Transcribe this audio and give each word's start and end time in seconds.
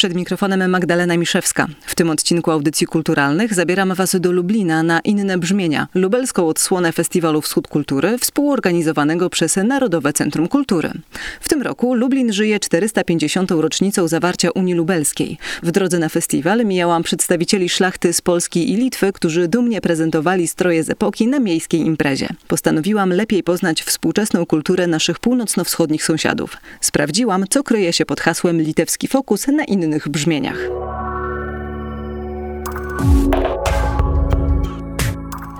Przed 0.00 0.14
mikrofonem 0.14 0.70
Magdalena 0.70 1.16
Miszewska. 1.16 1.66
W 1.86 1.94
tym 1.94 2.10
odcinku 2.10 2.50
audycji 2.50 2.86
kulturalnych 2.86 3.54
zabieram 3.54 3.94
Was 3.94 4.16
do 4.20 4.32
Lublina 4.32 4.82
na 4.82 5.00
inne 5.00 5.38
brzmienia. 5.38 5.88
Lubelską 5.94 6.48
odsłonę 6.48 6.92
Festiwalu 6.92 7.40
Wschód 7.40 7.68
Kultury, 7.68 8.18
współorganizowanego 8.18 9.30
przez 9.30 9.56
Narodowe 9.56 10.12
Centrum 10.12 10.48
Kultury. 10.48 10.92
W 11.40 11.48
tym 11.48 11.62
roku 11.62 11.94
Lublin 11.94 12.32
żyje 12.32 12.60
450. 12.60 13.50
rocznicą 13.50 14.08
zawarcia 14.08 14.50
Unii 14.50 14.74
Lubelskiej. 14.74 15.38
W 15.62 15.70
drodze 15.70 15.98
na 15.98 16.08
festiwal 16.08 16.64
mijałam 16.64 17.02
przedstawicieli 17.02 17.68
szlachty 17.68 18.12
z 18.12 18.20
Polski 18.20 18.72
i 18.72 18.76
Litwy, 18.76 19.12
którzy 19.12 19.48
dumnie 19.48 19.80
prezentowali 19.80 20.48
stroje 20.48 20.84
z 20.84 20.90
epoki 20.90 21.26
na 21.26 21.38
miejskiej 21.38 21.80
imprezie. 21.80 22.28
Postanowiłam 22.48 23.12
lepiej 23.12 23.42
poznać 23.42 23.82
współczesną 23.82 24.46
kulturę 24.46 24.86
naszych 24.86 25.18
północno-wschodnich 25.18 26.04
sąsiadów. 26.04 26.56
Sprawdziłam, 26.80 27.44
co 27.50 27.62
kryje 27.62 27.92
się 27.92 28.06
pod 28.06 28.20
hasłem 28.20 28.62
litewski 28.62 29.08
fokus 29.08 29.46
na 29.46 29.64
innych 29.64 29.89
brzmieniach. 30.08 30.58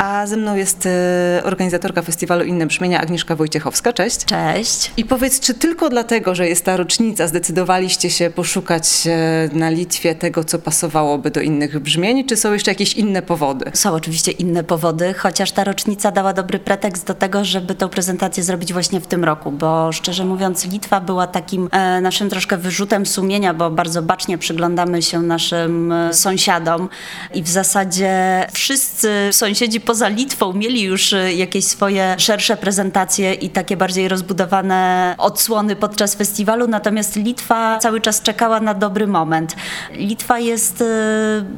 A 0.01 0.27
ze 0.27 0.37
mną 0.37 0.57
jest 0.57 0.87
e, 0.87 1.43
organizatorka 1.45 2.03
festiwalu 2.03 2.45
Inne 2.45 2.67
Brzmienia 2.67 3.01
Agnieszka 3.01 3.37
Wojciechowska. 3.37 3.93
Cześć. 3.93 4.25
Cześć. 4.25 4.93
I 4.97 5.05
powiedz, 5.05 5.41
czy 5.41 5.55
tylko 5.55 5.89
dlatego, 5.89 6.35
że 6.35 6.49
jest 6.49 6.65
ta 6.65 6.77
rocznica, 6.77 7.27
zdecydowaliście 7.27 8.11
się 8.11 8.31
poszukać 8.31 9.07
e, 9.07 9.49
na 9.53 9.71
Litwie 9.71 10.15
tego, 10.15 10.45
co 10.45 10.59
pasowałoby 10.59 11.31
do 11.31 11.41
innych 11.41 11.79
brzmień, 11.79 12.25
czy 12.25 12.37
są 12.37 12.53
jeszcze 12.53 12.71
jakieś 12.71 12.95
inne 12.95 13.23
powody? 13.23 13.71
Są 13.75 13.93
oczywiście 13.93 14.33
inne 14.33 14.65
powody, 14.65 15.15
chociaż 15.15 15.53
ta 15.53 15.65
rocznica 15.65 16.11
dała 16.11 16.33
dobry 16.33 16.59
pretekst 16.59 17.07
do 17.07 17.15
tego, 17.15 17.45
żeby 17.45 17.75
tę 17.75 17.89
prezentację 17.89 18.43
zrobić 18.43 18.73
właśnie 18.73 19.01
w 19.01 19.07
tym 19.07 19.25
roku, 19.25 19.53
bo 19.53 19.93
szczerze 19.93 20.25
mówiąc 20.25 20.67
Litwa 20.67 21.01
była 21.01 21.27
takim 21.27 21.69
e, 21.73 22.01
naszym 22.01 22.31
troszkę 22.31 22.57
wyrzutem 22.57 23.07
sumienia, 23.07 23.55
bo 23.55 23.71
bardzo 23.71 24.03
bacznie 24.03 24.39
przyglądamy 24.39 25.03
się 25.03 25.23
naszym 25.23 25.93
e, 25.93 26.15
sąsiadom 26.15 26.89
i 27.35 27.43
w 27.43 27.49
zasadzie 27.49 28.47
wszyscy 28.53 29.29
sąsiedzi 29.33 29.81
poza 29.91 30.09
Litwą 30.09 30.53
mieli 30.53 30.83
już 30.83 31.13
y, 31.13 31.35
jakieś 31.35 31.65
swoje 31.65 32.15
szersze 32.19 32.57
prezentacje 32.57 33.35
i 33.35 33.51
takie 33.51 33.77
bardziej 33.77 34.09
rozbudowane 34.09 35.15
odsłony 35.19 35.77
podczas 35.77 36.15
festiwalu, 36.15 36.69
natomiast 36.69 37.17
Litwa 37.17 37.79
cały 37.79 38.01
czas 38.01 38.23
czekała 38.23 38.61
na 38.61 38.75
dobry 38.75 39.07
moment. 39.07 39.57
Litwa 39.93 40.39
jest 40.39 40.81
y, 40.81 40.85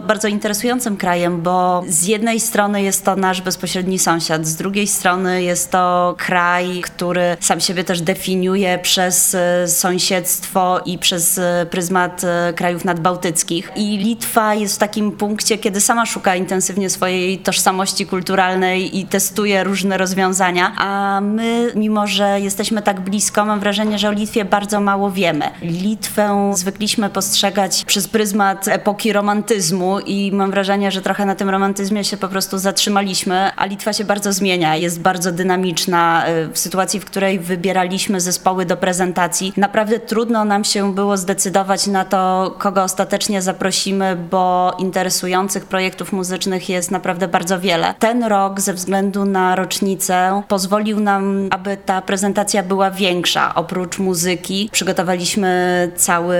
bardzo 0.06 0.28
interesującym 0.28 0.96
krajem, 0.96 1.42
bo 1.42 1.84
z 1.88 2.06
jednej 2.06 2.40
strony 2.40 2.82
jest 2.82 3.04
to 3.04 3.16
nasz 3.16 3.40
bezpośredni 3.40 3.98
sąsiad, 3.98 4.46
z 4.46 4.56
drugiej 4.56 4.86
strony 4.86 5.42
jest 5.42 5.70
to 5.70 6.14
kraj, 6.18 6.80
który 6.80 7.36
sam 7.40 7.60
siebie 7.60 7.84
też 7.84 8.00
definiuje 8.00 8.78
przez 8.78 9.34
y, 9.34 9.38
sąsiedztwo 9.68 10.80
i 10.86 10.98
przez 10.98 11.40
pryzmat 11.70 12.22
krajów 12.56 12.84
nadbałtyckich. 12.84 13.72
I 13.76 13.98
Litwa 13.98 14.54
jest 14.54 14.74
w 14.74 14.78
takim 14.78 15.12
punkcie, 15.12 15.58
kiedy 15.58 15.80
sama 15.80 16.06
szuka 16.06 16.36
intensywnie 16.36 16.90
swojej 16.90 17.38
tożsamości 17.38 18.06
kulturalnej, 18.06 18.21
kulturalnej 18.22 18.98
i 18.98 19.06
testuje 19.06 19.64
różne 19.64 19.98
rozwiązania, 19.98 20.72
a 20.78 21.20
my, 21.22 21.72
mimo 21.74 22.06
że 22.06 22.40
jesteśmy 22.40 22.82
tak 22.82 23.00
blisko, 23.00 23.44
mam 23.44 23.60
wrażenie, 23.60 23.98
że 23.98 24.08
o 24.08 24.12
Litwie 24.12 24.44
bardzo 24.44 24.80
mało 24.80 25.10
wiemy. 25.10 25.50
Litwę 25.62 26.52
zwykliśmy 26.54 27.10
postrzegać 27.10 27.84
przez 27.84 28.08
pryzmat 28.08 28.68
epoki 28.68 29.12
romantyzmu 29.12 30.00
i 30.00 30.32
mam 30.32 30.50
wrażenie, 30.50 30.90
że 30.90 31.02
trochę 31.02 31.26
na 31.26 31.34
tym 31.34 31.50
romantyzmie 31.50 32.04
się 32.04 32.16
po 32.16 32.28
prostu 32.28 32.58
zatrzymaliśmy, 32.58 33.50
a 33.56 33.66
Litwa 33.66 33.92
się 33.92 34.04
bardzo 34.04 34.32
zmienia, 34.32 34.76
jest 34.76 35.00
bardzo 35.00 35.32
dynamiczna. 35.32 36.24
W 36.52 36.58
sytuacji, 36.58 37.00
w 37.00 37.04
której 37.04 37.38
wybieraliśmy 37.38 38.20
zespoły 38.20 38.66
do 38.66 38.76
prezentacji, 38.76 39.52
naprawdę 39.56 39.98
trudno 39.98 40.44
nam 40.44 40.64
się 40.64 40.94
było 40.94 41.16
zdecydować 41.16 41.86
na 41.86 42.04
to, 42.04 42.54
kogo 42.58 42.82
ostatecznie 42.82 43.42
zaprosimy, 43.42 44.16
bo 44.30 44.76
interesujących 44.78 45.64
projektów 45.66 46.12
muzycznych 46.12 46.68
jest 46.68 46.90
naprawdę 46.90 47.28
bardzo 47.28 47.60
wiele. 47.60 47.94
Ten 48.12 48.24
rok 48.24 48.60
ze 48.60 48.74
względu 48.74 49.24
na 49.24 49.56
rocznicę 49.56 50.42
pozwolił 50.48 51.00
nam, 51.00 51.48
aby 51.50 51.76
ta 51.76 52.02
prezentacja 52.02 52.62
była 52.62 52.90
większa. 52.90 53.54
Oprócz 53.54 53.98
muzyki 53.98 54.68
przygotowaliśmy 54.72 55.90
cały 55.96 56.36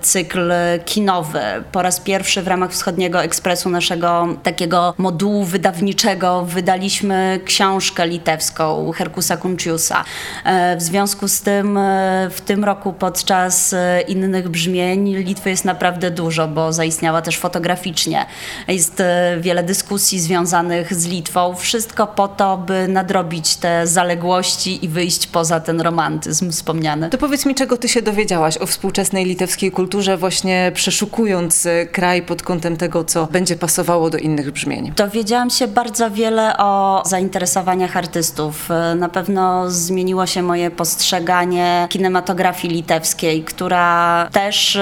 cykl 0.00 0.52
kinowy. 0.84 1.40
Po 1.72 1.82
raz 1.82 2.00
pierwszy 2.00 2.42
w 2.42 2.48
ramach 2.48 2.70
Wschodniego 2.70 3.22
Ekspresu, 3.22 3.70
naszego 3.70 4.28
takiego 4.42 4.94
modułu 4.98 5.44
wydawniczego, 5.44 6.44
wydaliśmy 6.44 7.40
książkę 7.44 8.06
litewską 8.06 8.92
Herkusa 8.92 9.36
Kunciusa. 9.36 10.04
E, 10.44 10.76
w 10.76 10.82
związku 10.82 11.28
z 11.28 11.40
tym 11.40 11.78
e, 11.78 12.28
w 12.30 12.40
tym 12.40 12.64
roku 12.64 12.92
podczas 12.92 13.72
e, 13.72 14.00
innych 14.00 14.48
brzmień 14.48 15.16
Litwy 15.16 15.50
jest 15.50 15.64
naprawdę 15.64 16.10
dużo, 16.10 16.48
bo 16.48 16.72
zaistniała 16.72 17.22
też 17.22 17.38
fotograficznie. 17.38 18.26
Jest 18.68 19.02
wiele 19.40 19.62
dyskusji 19.62 20.20
związanych 20.20 20.83
z 20.90 21.06
Litwą. 21.06 21.54
Wszystko 21.54 22.06
po 22.06 22.28
to, 22.28 22.56
by 22.56 22.88
nadrobić 22.88 23.56
te 23.56 23.86
zaległości 23.86 24.84
i 24.84 24.88
wyjść 24.88 25.26
poza 25.26 25.60
ten 25.60 25.80
romantyzm 25.80 26.50
wspomniany. 26.50 27.10
To 27.10 27.18
powiedz 27.18 27.46
mi, 27.46 27.54
czego 27.54 27.76
ty 27.76 27.88
się 27.88 28.02
dowiedziałaś 28.02 28.58
o 28.58 28.66
współczesnej 28.66 29.24
litewskiej 29.24 29.70
kulturze, 29.70 30.16
właśnie 30.16 30.72
przeszukując 30.74 31.66
e, 31.66 31.86
kraj 31.86 32.22
pod 32.22 32.42
kątem 32.42 32.76
tego, 32.76 33.04
co 33.04 33.26
będzie 33.26 33.56
pasowało 33.56 34.10
do 34.10 34.18
innych 34.18 34.50
brzmień? 34.50 34.92
Dowiedziałam 34.96 35.50
się 35.50 35.68
bardzo 35.68 36.10
wiele 36.10 36.56
o 36.58 37.02
zainteresowaniach 37.06 37.96
artystów. 37.96 38.70
E, 38.70 38.94
na 38.94 39.08
pewno 39.08 39.70
zmieniło 39.70 40.26
się 40.26 40.42
moje 40.42 40.70
postrzeganie 40.70 41.86
kinematografii 41.90 42.74
litewskiej, 42.74 43.44
która 43.44 44.28
też 44.32 44.76
e, 44.76 44.80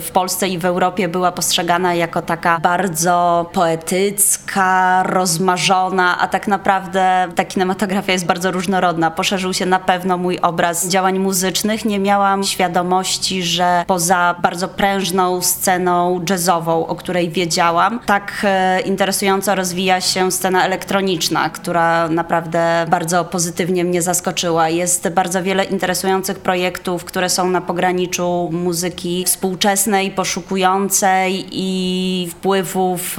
w 0.00 0.10
Polsce 0.12 0.48
i 0.48 0.58
w 0.58 0.64
Europie 0.64 1.08
była 1.08 1.32
postrzegana 1.32 1.94
jako 1.94 2.22
taka 2.22 2.58
bardzo 2.60 3.50
poetycka, 3.52 5.02
rozmaita 5.02 5.31
zmarzona, 5.32 6.18
a 6.18 6.28
tak 6.28 6.48
naprawdę 6.48 7.28
ta 7.34 7.44
kinematografia 7.44 8.12
jest 8.12 8.26
bardzo 8.26 8.50
różnorodna. 8.50 9.10
Poszerzył 9.10 9.54
się 9.54 9.66
na 9.66 9.78
pewno 9.78 10.18
mój 10.18 10.38
obraz 10.38 10.88
działań 10.88 11.18
muzycznych. 11.18 11.84
Nie 11.84 11.98
miałam 11.98 12.44
świadomości, 12.44 13.42
że 13.42 13.84
poza 13.86 14.34
bardzo 14.42 14.68
prężną 14.68 15.42
sceną 15.42 16.24
jazzową, 16.30 16.86
o 16.86 16.94
której 16.94 17.30
wiedziałam, 17.30 18.00
tak 18.06 18.32
e, 18.44 18.80
interesująco 18.80 19.54
rozwija 19.54 20.00
się 20.00 20.32
scena 20.32 20.64
elektroniczna, 20.64 21.50
która 21.50 22.08
naprawdę 22.08 22.86
bardzo 22.90 23.24
pozytywnie 23.24 23.84
mnie 23.84 24.02
zaskoczyła. 24.02 24.68
Jest 24.68 25.08
bardzo 25.08 25.42
wiele 25.42 25.64
interesujących 25.64 26.38
projektów, 26.38 27.04
które 27.04 27.28
są 27.28 27.50
na 27.50 27.60
pograniczu 27.60 28.50
muzyki 28.52 29.24
współczesnej, 29.24 30.10
poszukującej 30.10 31.46
i 31.52 32.28
wpływów 32.30 33.16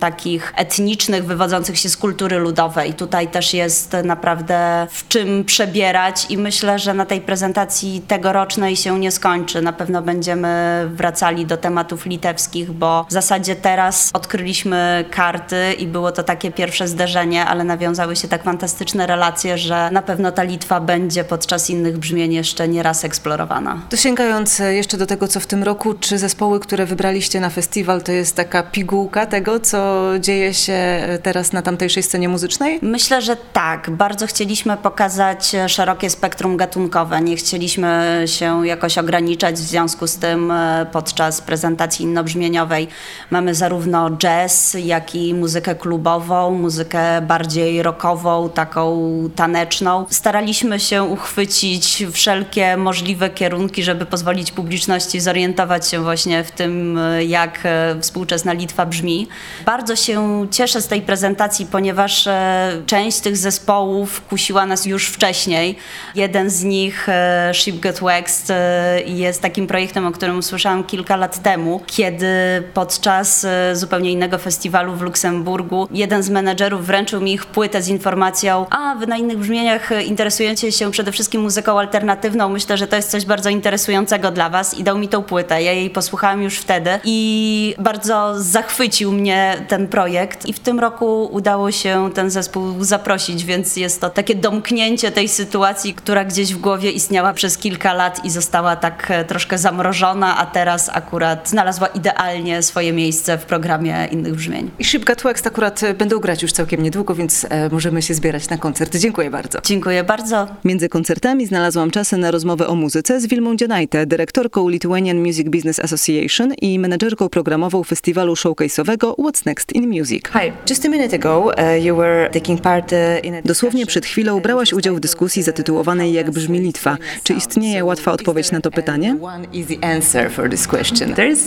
takich 0.00 0.52
etnicznych, 0.56 1.17
wywodzących 1.22 1.78
się 1.78 1.88
z 1.88 1.96
kultury 1.96 2.38
ludowej. 2.38 2.94
Tutaj 2.94 3.28
też 3.28 3.54
jest 3.54 3.96
naprawdę 4.04 4.86
w 4.90 5.08
czym 5.08 5.44
przebierać 5.44 6.26
i 6.30 6.38
myślę, 6.38 6.78
że 6.78 6.94
na 6.94 7.06
tej 7.06 7.20
prezentacji 7.20 8.02
tegorocznej 8.08 8.76
się 8.76 8.98
nie 8.98 9.10
skończy. 9.10 9.62
Na 9.62 9.72
pewno 9.72 10.02
będziemy 10.02 10.84
wracali 10.94 11.46
do 11.46 11.56
tematów 11.56 12.06
litewskich, 12.06 12.72
bo 12.72 13.06
w 13.08 13.12
zasadzie 13.12 13.56
teraz 13.56 14.10
odkryliśmy 14.12 15.04
karty 15.10 15.72
i 15.78 15.86
było 15.86 16.12
to 16.12 16.22
takie 16.22 16.52
pierwsze 16.52 16.88
zderzenie, 16.88 17.44
ale 17.44 17.64
nawiązały 17.64 18.16
się 18.16 18.28
tak 18.28 18.42
fantastyczne 18.42 19.06
relacje, 19.06 19.58
że 19.58 19.90
na 19.92 20.02
pewno 20.02 20.32
ta 20.32 20.42
Litwa 20.42 20.80
będzie 20.80 21.24
podczas 21.24 21.70
innych 21.70 21.98
brzmień 21.98 22.32
jeszcze 22.32 22.68
nie 22.68 22.82
raz 22.82 23.04
eksplorowana. 23.04 23.80
To 23.90 23.96
sięgając 23.96 24.58
jeszcze 24.58 24.96
do 24.96 25.06
tego, 25.06 25.28
co 25.28 25.40
w 25.40 25.46
tym 25.46 25.62
roku, 25.62 25.94
czy 25.94 26.18
zespoły, 26.18 26.60
które 26.60 26.86
wybraliście 26.86 27.40
na 27.40 27.50
festiwal, 27.50 28.02
to 28.02 28.12
jest 28.12 28.36
taka 28.36 28.62
pigułka 28.62 29.26
tego, 29.26 29.60
co 29.60 30.04
dzieje 30.20 30.54
się 30.54 31.07
teraz 31.22 31.52
na 31.52 31.62
tamtejszej 31.62 32.02
scenie 32.02 32.28
muzycznej? 32.28 32.78
Myślę, 32.82 33.22
że 33.22 33.36
tak. 33.52 33.90
Bardzo 33.90 34.26
chcieliśmy 34.26 34.76
pokazać 34.76 35.52
szerokie 35.66 36.10
spektrum 36.10 36.56
gatunkowe. 36.56 37.20
Nie 37.20 37.36
chcieliśmy 37.36 38.22
się 38.26 38.66
jakoś 38.66 38.98
ograniczać 38.98 39.54
w 39.54 39.58
związku 39.58 40.06
z 40.06 40.16
tym 40.16 40.50
e, 40.50 40.86
podczas 40.92 41.40
prezentacji 41.40 42.04
innobrzmieniowej 42.04 42.88
mamy 43.30 43.54
zarówno 43.54 44.10
jazz, 44.10 44.76
jak 44.84 45.14
i 45.14 45.34
muzykę 45.34 45.74
klubową, 45.74 46.50
muzykę 46.50 47.20
bardziej 47.20 47.82
rockową, 47.82 48.50
taką 48.50 49.10
taneczną. 49.36 50.06
Staraliśmy 50.10 50.80
się 50.80 51.02
uchwycić 51.02 52.04
wszelkie 52.12 52.76
możliwe 52.76 53.30
kierunki, 53.30 53.82
żeby 53.82 54.06
pozwolić 54.06 54.52
publiczności 54.52 55.20
zorientować 55.20 55.88
się 55.88 56.02
właśnie 56.02 56.44
w 56.44 56.50
tym, 56.50 56.98
e, 56.98 57.24
jak 57.24 57.60
e, 57.64 57.96
współczesna 58.00 58.52
Litwa 58.52 58.86
brzmi. 58.86 59.28
Bardzo 59.66 59.96
się 59.96 60.46
cieszę 60.50 60.82
z 60.82 60.87
tej 60.88 61.02
prezentacji, 61.02 61.66
ponieważ 61.66 62.26
e, 62.26 62.82
część 62.86 63.20
tych 63.20 63.36
zespołów 63.36 64.22
kusiła 64.26 64.66
nas 64.66 64.86
już 64.86 65.06
wcześniej. 65.06 65.76
Jeden 66.14 66.50
z 66.50 66.64
nich, 66.64 67.08
e, 67.08 67.50
Ship 67.54 67.80
Got 67.80 68.00
Waxed, 68.00 68.50
e, 68.50 69.02
jest 69.06 69.42
takim 69.42 69.66
projektem, 69.66 70.06
o 70.06 70.12
którym 70.12 70.38
usłyszałam 70.38 70.84
kilka 70.84 71.16
lat 71.16 71.42
temu, 71.42 71.80
kiedy 71.86 72.26
podczas 72.74 73.46
zupełnie 73.72 74.12
innego 74.12 74.38
festiwalu 74.38 74.96
w 74.96 75.02
Luksemburgu 75.02 75.88
jeden 75.90 76.22
z 76.22 76.30
menedżerów 76.30 76.86
wręczył 76.86 77.20
mi 77.20 77.32
ich 77.32 77.46
płytę 77.46 77.82
z 77.82 77.88
informacją, 77.88 78.66
a 78.70 78.94
wy 78.94 79.06
na 79.06 79.16
innych 79.16 79.38
brzmieniach 79.38 79.90
interesujecie 80.06 80.72
się 80.72 80.90
przede 80.90 81.12
wszystkim 81.12 81.42
muzyką 81.42 81.78
alternatywną, 81.78 82.48
myślę, 82.48 82.76
że 82.76 82.86
to 82.86 82.96
jest 82.96 83.10
coś 83.10 83.24
bardzo 83.24 83.50
interesującego 83.50 84.30
dla 84.30 84.50
was 84.50 84.74
i 84.74 84.84
dał 84.84 84.98
mi 84.98 85.08
tą 85.08 85.22
płytę. 85.22 85.62
Ja 85.62 85.72
jej 85.72 85.90
posłuchałam 85.90 86.42
już 86.42 86.58
wtedy 86.58 86.90
i 87.04 87.74
bardzo 87.78 88.34
zachwycił 88.36 89.12
mnie 89.12 89.64
ten 89.68 89.88
projekt 89.88 90.46
i 90.46 90.52
w 90.52 90.58
tym 90.58 90.77
roku 90.78 91.28
udało 91.32 91.72
się 91.72 92.10
ten 92.14 92.30
zespół 92.30 92.84
zaprosić, 92.84 93.44
więc 93.44 93.76
jest 93.76 94.00
to 94.00 94.10
takie 94.10 94.34
domknięcie 94.34 95.10
tej 95.10 95.28
sytuacji, 95.28 95.94
która 95.94 96.24
gdzieś 96.24 96.54
w 96.54 96.58
głowie 96.58 96.90
istniała 96.90 97.32
przez 97.32 97.58
kilka 97.58 97.94
lat 97.94 98.24
i 98.24 98.30
została 98.30 98.76
tak 98.76 99.10
e, 99.10 99.24
troszkę 99.24 99.58
zamrożona, 99.58 100.38
a 100.38 100.46
teraz 100.46 100.90
akurat 100.92 101.48
znalazła 101.48 101.86
idealnie 101.86 102.62
swoje 102.62 102.92
miejsce 102.92 103.38
w 103.38 103.44
programie 103.44 104.08
innych 104.10 104.34
brzmień. 104.34 104.70
I 104.78 104.84
Szybka 104.84 105.16
Tłekst 105.16 105.46
akurat 105.46 105.82
e, 105.82 105.94
będą 105.94 106.18
grać 106.18 106.42
już 106.42 106.52
całkiem 106.52 106.82
niedługo, 106.82 107.14
więc 107.14 107.46
e, 107.50 107.68
możemy 107.68 108.02
się 108.02 108.14
zbierać 108.14 108.48
na 108.48 108.58
koncert. 108.58 108.96
Dziękuję 108.96 109.30
bardzo. 109.30 109.58
Dziękuję 109.64 110.04
bardzo. 110.04 110.46
Między 110.64 110.88
koncertami 110.88 111.46
znalazłam 111.46 111.90
czasy 111.90 112.16
na 112.16 112.30
rozmowę 112.30 112.66
o 112.66 112.74
muzyce 112.74 113.20
z 113.20 113.26
Wilmą 113.26 113.56
Dzianajte, 113.56 114.06
dyrektorką 114.06 114.68
Lithuanian 114.68 115.16
Music 115.16 115.48
Business 115.48 115.80
Association 115.80 116.54
i 116.54 116.78
menedżerką 116.78 117.28
programową 117.28 117.84
festiwalu 117.84 118.34
showcase'owego 118.34 119.14
What's 119.14 119.46
Next 119.46 119.72
in 119.72 119.88
Music. 119.88 120.28
Hi. 120.28 120.52
Just 120.70 120.84
a 120.84 120.88
minute 120.88 121.16
ago 121.16 121.52
you 121.82 121.96
were 121.96 122.30
taking 122.30 122.60
part 122.60 122.92
in 123.22 123.34
a 123.34 123.42
Dosłownie 123.42 123.86
przed 123.86 124.06
chwilą 124.06 124.40
brałaś 124.40 124.72
udział 124.72 124.96
w 124.96 125.00
dyskusji 125.00 125.42
zatytułowanej 125.42 126.12
Jak 126.12 126.30
brzmi 126.30 126.60
Litwa. 126.60 126.96
Czy 127.22 127.34
istnieje 127.34 127.84
łatwa 127.84 128.12
odpowiedź 128.12 128.52
na 128.52 128.60
to 128.60 128.70
pytanie? 128.70 129.16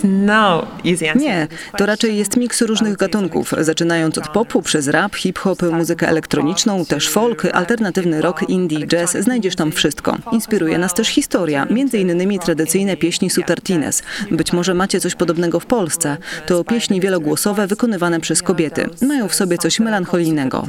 No 0.03 0.67
Nie, 1.15 1.47
to 1.77 1.85
raczej 1.85 2.17
jest 2.17 2.37
miks 2.37 2.61
różnych 2.61 2.97
gatunków, 2.97 3.53
zaczynając 3.57 4.17
od 4.17 4.27
popu 4.27 4.61
przez 4.61 4.87
rap, 4.87 5.15
hip-hop, 5.15 5.61
muzykę 5.61 6.07
elektroniczną, 6.07 6.85
też 6.85 7.09
folk, 7.09 7.45
alternatywny 7.53 8.21
rock, 8.21 8.49
indie, 8.49 8.87
jazz, 8.87 9.17
znajdziesz 9.17 9.55
tam 9.55 9.71
wszystko. 9.71 10.17
Inspiruje 10.31 10.77
nas 10.77 10.93
też 10.93 11.07
historia, 11.07 11.65
między 11.69 11.97
innymi 11.97 12.39
tradycyjne 12.39 12.97
pieśni 12.97 13.29
Sutartines. 13.29 14.03
Być 14.31 14.53
może 14.53 14.73
macie 14.73 14.99
coś 14.99 15.15
podobnego 15.15 15.59
w 15.59 15.65
Polsce. 15.65 16.17
To 16.45 16.63
pieśni 16.63 17.01
wielogłosowe 17.01 17.67
wykonywane 17.67 18.19
przez 18.19 18.41
kobiety. 18.41 18.89
Mają 19.11 19.27
w 19.27 19.35
sobie 19.35 19.57
coś 19.57 19.79
melancholijnego. 19.79 20.63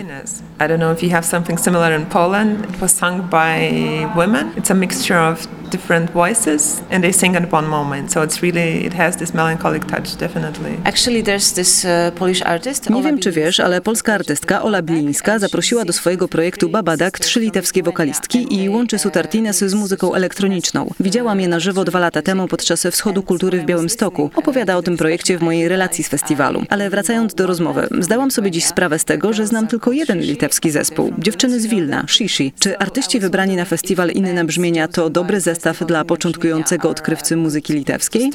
I 0.61 0.63
don't 0.63 0.79
know 0.79 0.93
if 0.93 1.03
you 1.03 1.11
have 1.11 1.27
something 1.27 1.61
similar 1.61 2.01
in 2.01 2.07
Poland. 2.07 2.65
It 2.71 2.81
was 2.81 2.95
sung 2.95 3.23
by 3.31 3.71
women. 4.17 4.53
It's 4.57 4.71
a 4.71 4.75
mixture 4.75 5.19
of 5.19 5.49
different 5.73 6.11
voices 6.11 6.81
and 6.91 7.03
they 7.03 7.13
sing 7.13 7.37
at 7.37 7.53
one 7.53 7.69
moment. 7.69 8.13
So 8.13 8.25
it's 8.25 8.43
really, 8.43 8.87
it 8.87 8.95
has 8.95 9.17
this 9.17 9.35
melancholic 9.35 9.85
touch, 9.85 10.17
definitely. 10.19 10.77
Actually, 10.85 11.23
there's 11.23 11.53
this 11.55 11.85
uh, 11.85 11.91
Polish 12.19 12.43
artist. 12.43 12.91
Nie 12.91 13.03
wiem, 13.03 13.19
czy 13.19 13.33
wiesz, 13.33 13.61
ale 13.61 13.81
polska 13.81 14.15
artystka 14.15 14.63
Ola 14.63 14.83
Bilińska 14.83 15.39
zaprosiła 15.39 15.85
do 15.85 15.93
swojego 15.93 16.29
projektu 16.29 16.69
Babadak 16.69 17.19
trzy 17.19 17.41
litewskie 17.41 17.83
wokalistki 17.83 18.63
i 18.63 18.69
łączy 18.69 18.99
Sutartines 18.99 19.59
z 19.59 19.75
muzyką 19.75 20.15
elektroniczną. 20.15 20.91
Widziałam 21.01 21.41
je 21.41 21.49
na 21.49 21.61
żywo 21.61 21.85
dwa 21.85 21.99
lata 21.99 22.23
temu 22.23 22.49
podczas 22.49 22.87
Wschodu 22.91 23.23
Kultury 23.23 23.61
w 23.61 23.65
Białymstoku. 23.65 24.31
Opowiada 24.37 24.77
o 24.77 24.83
tym 24.83 24.97
projekcie 24.97 25.39
w 25.39 25.43
mojej 25.43 25.69
relacji 25.69 26.05
z 26.05 26.09
festiwalu. 26.09 26.63
Ale 26.69 26.91
wracając 26.91 27.35
do 27.35 27.47
rozmowy, 27.47 27.89
zdałam 28.01 28.31
sobie 28.31 28.51
dziś 28.51 28.65
sprawę 28.65 28.99
z 28.99 29.05
tego, 29.05 29.33
że 29.33 29.47
znam 29.47 29.67
tylko 29.67 29.93
jeden 29.93 30.21
litewski 30.21 30.71
zespół. 30.71 31.13
Dziewczyny 31.19 31.61
z 31.61 31.67
Wilna, 31.67 32.05
Shishi. 32.09 32.53
Czy 32.59 32.79
artyści 32.79 33.21
wybrani 33.21 33.57
na 33.57 33.65
festiwal 33.65 34.11
Inne 34.11 34.45
Brzmienia 34.45 34.89
to 34.89 35.11
dobry 35.11 35.41
zestaw 35.63 35.87
dla 35.87 36.05
początkującego 36.05 36.91
odkrywcy 36.91 37.37
muzyki 37.37 37.73
litewskiej? 37.73 38.31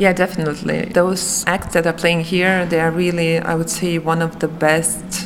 Yeah, 0.00 0.16
definitely. 0.16 0.86
Those 0.94 1.46
acts 1.46 1.72
that 1.72 1.86
are 1.86 1.98
playing 1.98 2.26
here, 2.26 2.66
they 2.66 2.80
are 2.80 2.96
really, 2.96 3.36
I 3.36 3.54
would 3.54 3.70
say, 3.70 4.00
one 4.04 4.24
of 4.24 4.36
the 4.38 4.48
best 4.48 5.21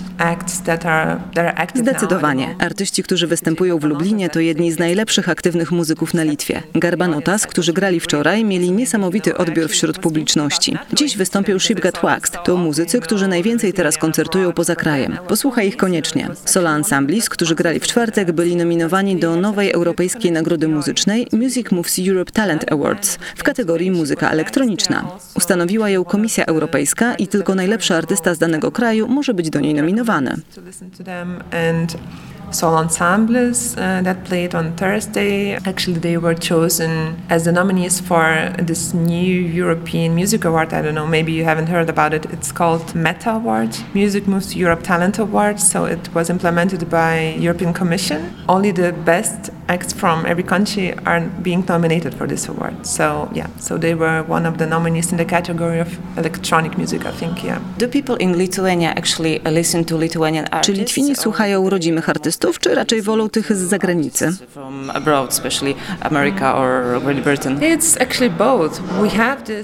Zdecydowanie. 1.75 2.55
Artyści, 2.59 3.03
którzy 3.03 3.27
występują 3.27 3.79
w 3.79 3.85
Lublinie, 3.85 4.31
to 4.31 4.41
jedni 4.41 4.73
z 4.73 4.79
najlepszych 4.79 5.29
aktywnych 5.29 5.73
muzyków 5.73 6.15
na 6.15 6.23
Litwie. 6.23 6.63
Garbanotas, 6.75 7.47
którzy 7.47 7.73
grali 7.73 8.01
wczoraj, 8.01 8.45
mieli 8.45 8.71
niesamowity 8.71 9.37
odbiór 9.37 9.69
wśród 9.69 9.99
publiczności. 9.99 10.79
Dziś 10.93 11.17
wystąpił 11.17 11.61
Shipgat 11.61 11.99
Waxed. 12.03 12.45
To 12.45 12.57
muzycy, 12.57 13.01
którzy 13.01 13.29
najwięcej 13.29 13.73
teraz 13.73 13.99
koncertują 13.99 14.53
poza 14.53 14.75
krajem. 14.75 15.19
Posłuchaj 15.29 15.69
ich 15.69 15.77
koniecznie. 15.77 16.29
Sola 16.45 16.77
Ensemblis, 16.77 17.29
którzy 17.29 17.55
grali 17.55 17.81
w 17.81 17.87
czwartek, 17.87 18.33
byli 18.33 18.57
nominowani 18.57 19.17
do 19.17 19.37
nowej 19.37 19.73
europejskiej 19.73 20.33
nagrody 20.33 20.69
muzycznej 20.69 21.27
Music 21.33 21.71
Moves 21.71 21.99
Europe 22.09 22.33
Talent 22.33 22.73
Awards 22.73 23.19
w 23.37 23.43
kategorii 23.43 23.91
muzyka 23.91 24.31
elektroniczna. 24.31 25.09
Ustanowiła 25.35 25.91
ją 25.91 26.05
Komisja 26.05 26.47
Europejska 26.47 27.15
i 27.15 27.27
tylko 27.27 27.55
najlepszy 27.55 27.95
artysta 27.95 28.35
z 28.35 28.39
danego 28.39 28.73
kraju 28.73 29.09
może 29.09 29.35
być 29.35 29.51
do 29.51 29.61
niej 29.61 29.75
nominowany. 29.75 30.06
To 30.07 31.97
listen 32.47 32.71
to 32.71 32.77
them 32.77 32.77
and 32.77 32.77
soul 32.77 32.77
ensembles 32.77 33.77
uh, 33.77 34.03
that 34.03 34.25
played 34.25 34.55
on 34.55 34.73
Thursday. 34.77 35.55
Actually, 35.55 35.99
they 35.99 36.17
were 36.17 36.35
chosen 36.35 37.17
as 37.29 37.45
the 37.45 37.53
nominees 37.53 38.01
for 38.01 38.53
this 38.59 38.95
new 38.95 39.41
European 39.41 40.15
Music 40.15 40.45
Award. 40.45 40.73
I 40.73 40.83
don't 40.83 40.95
know, 40.95 41.07
maybe 41.07 41.33
you 41.33 41.45
haven't 41.45 41.69
heard 41.69 41.89
about 41.89 42.15
it. 42.15 42.27
It's 42.33 42.53
called 42.53 42.95
Meta 42.95 43.35
Award, 43.35 43.77
Music 43.95 44.27
Moves 44.27 44.55
Europe 44.55 44.83
Talent 44.83 45.19
Award. 45.19 45.61
So 45.61 45.87
it 45.87 46.15
was 46.15 46.31
implemented 46.31 46.89
by 46.91 47.35
European 47.39 47.73
Commission. 47.73 48.35
Only 48.49 48.73
the 48.73 48.93
best 48.93 49.51
acts 49.69 49.93
from 49.93 50.27
every 50.27 50.45
country 50.45 50.95
are 51.07 51.21
being 51.43 51.65
nominated 51.69 52.15
for 52.15 52.27
this 52.27 52.49
award. 52.49 52.87
So 52.87 53.29
yeah, 53.33 53.49
so 53.59 53.79
they 53.79 53.95
were 53.95 54.23
one 54.29 54.47
of 54.49 54.59
the 54.59 54.67
nominees 54.67 55.11
in 55.13 55.19
the 55.19 55.25
category 55.25 55.81
of 55.81 55.89
electronic 56.17 56.79
music, 56.79 57.05
I 57.05 57.13
think. 57.13 57.43
Yeah. 57.43 57.61
Do 57.79 57.89
people 57.89 58.17
in 58.17 58.39
Lithuania 58.39 58.91
actually 58.91 59.41
listen 59.41 59.85
to 59.85 59.97
Lithuanian 59.97 60.47
artists? 60.53 60.67
Czy 60.67 60.73
Litwini 60.73 61.17
słuchają 61.17 61.71
rodzimych 61.71 62.09
artystów, 62.09 62.36
czy 62.59 62.75
raczej 62.75 63.03
wolą 63.03 63.29
tych 63.29 63.57
z 63.57 63.59
zagranicy? 63.59 64.37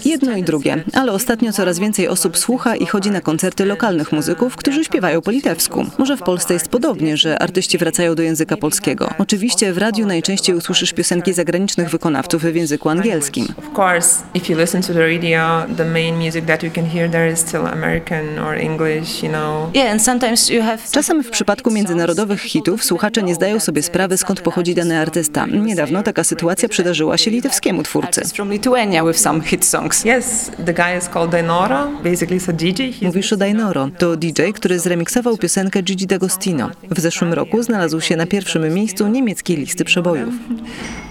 Jedno 0.05 0.37
i 0.37 0.43
drugie, 0.43 0.85
ale 0.93 1.13
ostatnio 1.13 1.53
coraz 1.53 1.79
więcej 1.79 2.09
osób 2.09 2.39
słucha 2.39 2.77
i 2.77 2.87
chodzi 2.87 3.11
na 3.11 3.21
koncerty 3.21 3.65
lokalnych 3.65 4.13
muzyków, 4.13 4.57
którzy 4.57 4.85
śpiewają 4.85 5.21
po 5.21 5.31
litewsku. 5.31 5.87
Może 5.99 6.17
w 6.17 6.23
Polsce 6.23 6.55
jest 6.55 6.69
podobnie, 6.69 7.17
że 7.17 7.39
artyści 7.39 7.79
wracają 7.79 8.15
do 8.15 8.23
języka 8.23 8.57
polskiego. 8.57 9.11
Oczywiście 9.19 9.73
w 9.73 9.79
radiu 9.79 10.07
najczęściej 10.07 10.57
usłyszysz 10.57 10.93
piosenki 10.93 11.33
zagranicznych 11.33 11.91
wykonawców 11.91 12.43
w 12.43 12.55
języku 12.55 12.89
angielskim. 12.89 13.47
Of 13.59 13.79
course, 13.79 14.23
if 14.35 14.53
you 14.53 14.59
listen 14.59 14.83
to 14.83 14.93
the 14.93 15.13
radio, 15.15 15.63
the 15.77 15.85
main 15.85 16.17
music 16.17 16.45
that 16.47 16.63
you 16.63 16.71
can 16.71 16.87
hear 16.87 17.11
there 17.11 17.33
is 17.33 17.39
still 17.39 17.67
American 17.67 18.39
or 18.39 18.55
English, 18.55 19.23
you 19.23 19.29
know. 19.29 19.75
Yeah, 19.75 19.93
and 19.93 20.03
sometimes 20.03 20.51
you 20.51 20.63
have 20.63 20.79
Czasem 20.93 21.23
w 21.23 21.31
przypadku 21.31 21.71
międzynarodowych 21.71 22.41
hitów 22.41 22.62
słuchacze 22.81 23.23
nie 23.23 23.35
zdają 23.35 23.61
sobie 23.61 23.83
sprawy 23.83 24.17
skąd 24.17 24.41
pochodzi 24.41 24.75
dany 24.75 24.99
artysta. 24.99 25.47
Niedawno 25.47 26.03
taka 26.03 26.25
sytuacja 26.25 26.69
przydarzyła 26.69 27.19
się 27.19 27.31
litewskiemu 27.31 27.83
twórcy. 27.83 28.23
Mówisz 33.03 33.33
o 33.33 33.37
Dainoro. 33.37 33.89
To 33.99 34.17
DJ, 34.17 34.43
który 34.55 34.79
zremiksował 34.79 35.37
piosenkę 35.37 35.83
Gigi 35.83 36.07
D'Agostino. 36.07 36.69
W 36.91 37.01
zeszłym 37.01 37.33
roku 37.33 37.63
znalazł 37.63 38.01
się 38.01 38.17
na 38.17 38.27
pierwszym 38.27 38.75
miejscu 38.75 39.09
niemieckiej 39.09 39.57
listy 39.57 39.85
przebojów. 39.85 40.35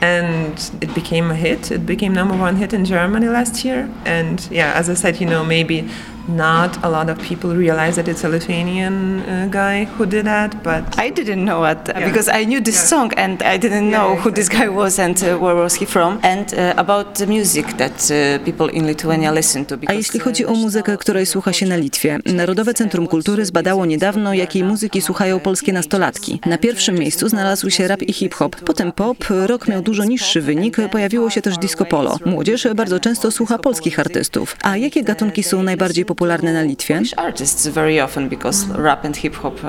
And 0.02 0.72
it 0.82 0.92
became 0.94 1.34
a 1.34 1.36
hit. 1.36 1.72
It 1.72 1.82
became 1.82 2.16
number 2.16 2.42
one 2.42 2.60
hit 2.60 2.74
in 2.74 2.86
Germany 2.86 3.26
last 3.26 3.66
year. 3.66 3.86
And 4.06 4.52
yeah, 4.52 4.78
as 4.78 4.90
I 4.90 4.96
said, 4.96 5.22
you 5.22 5.28
know, 5.28 5.48
maybe 5.48 5.84
not 6.28 6.78
a 6.84 6.90
lot 6.90 7.10
of 7.10 7.20
people 7.20 7.56
realize 7.56 7.96
that 7.96 8.08
it's 8.08 8.24
a 8.24 8.30
Lithuanian 8.30 9.22
uh, 9.22 9.48
guy 9.52 9.86
who 9.86 10.06
did 10.06 10.26
that, 10.26 10.64
but 10.64 10.84
I 10.98 11.10
didn't 11.10 11.44
know 11.46 11.64
it 11.66 11.80
yeah. 11.88 12.06
because 12.06 12.30
I 12.42 12.46
knew 12.46 12.62
this 12.62 12.76
yeah. 12.76 12.90
song 12.90 13.14
and 13.18 13.42
I 13.42 13.60
didn't 13.60 13.90
know 13.90 14.14
yeah, 14.14 14.22
who 14.22 14.32
this 14.32 14.50
guy 14.50 14.70
was 14.70 15.00
and 15.00 15.24
uh, 15.24 15.38
where 15.38 15.56
was 15.56 15.76
he 15.76 15.86
from 15.86 16.20
and 16.24 16.54
uh, 16.54 16.74
about 16.78 17.16
the 17.16 17.28
music 17.28 17.78
that 17.78 18.12
uh, 18.12 18.46
people 18.46 18.70
in 18.70 18.88
Lithuania 18.88 19.32
listen 19.32 19.66
to. 19.66 19.78
A 19.88 19.94
jeśli 19.94 20.20
chodzi 20.20 20.46
o 20.46 20.54
muzykę, 20.54 20.98
której 20.98 21.26
słucha 21.26 21.54
się 21.54 21.66
na 21.66 21.76
Litwie, 21.76 22.20
Narodowe 22.26 22.74
Centrum 22.74 23.08
Kultury 23.08 23.46
zbadało 23.46 23.86
niedawno, 23.86 24.34
jakiej 24.34 24.64
muzyki 24.64 25.02
słuchają 25.02 25.40
polskie 25.40 25.74
nastolatki. 25.74 26.40
Na 26.46 26.58
pierwszym 26.58 26.96
miejscu 26.96 27.30
znalazł 27.30 27.70
się 27.70 27.88
rap 27.88 28.02
i 28.02 28.14
hip-hop, 28.14 28.56
potem 28.56 28.92
pop, 28.92 29.18
rock 29.30 29.68
miał 29.68 29.82
dużo 29.82 30.04
niższy 30.04 30.42
wynik, 30.42 30.78
pojawiło 30.92 31.30
się 31.30 31.42
też 31.42 31.58
disco 31.58 31.86
polo. 31.86 32.18
Młodzież 32.26 32.68
bardzo 32.76 33.00
często 33.00 33.32
słucha 33.32 33.58
polskich 33.58 34.00
artystów. 34.00 34.56
A 34.62 34.78
jakie 34.78 35.04
gatunki 35.04 35.44
są 35.44 35.64
najbardziej 35.64 36.06
popularne 36.14 36.54
na 36.54 36.62
Litwie? 36.62 37.14
Artists 37.18 37.66
very 37.68 38.00
often 38.00 38.30
because 38.30 38.68
rap 38.68 39.06
and 39.06 39.16
hip 39.16 39.36
hop 39.36 39.64
uh, 39.64 39.68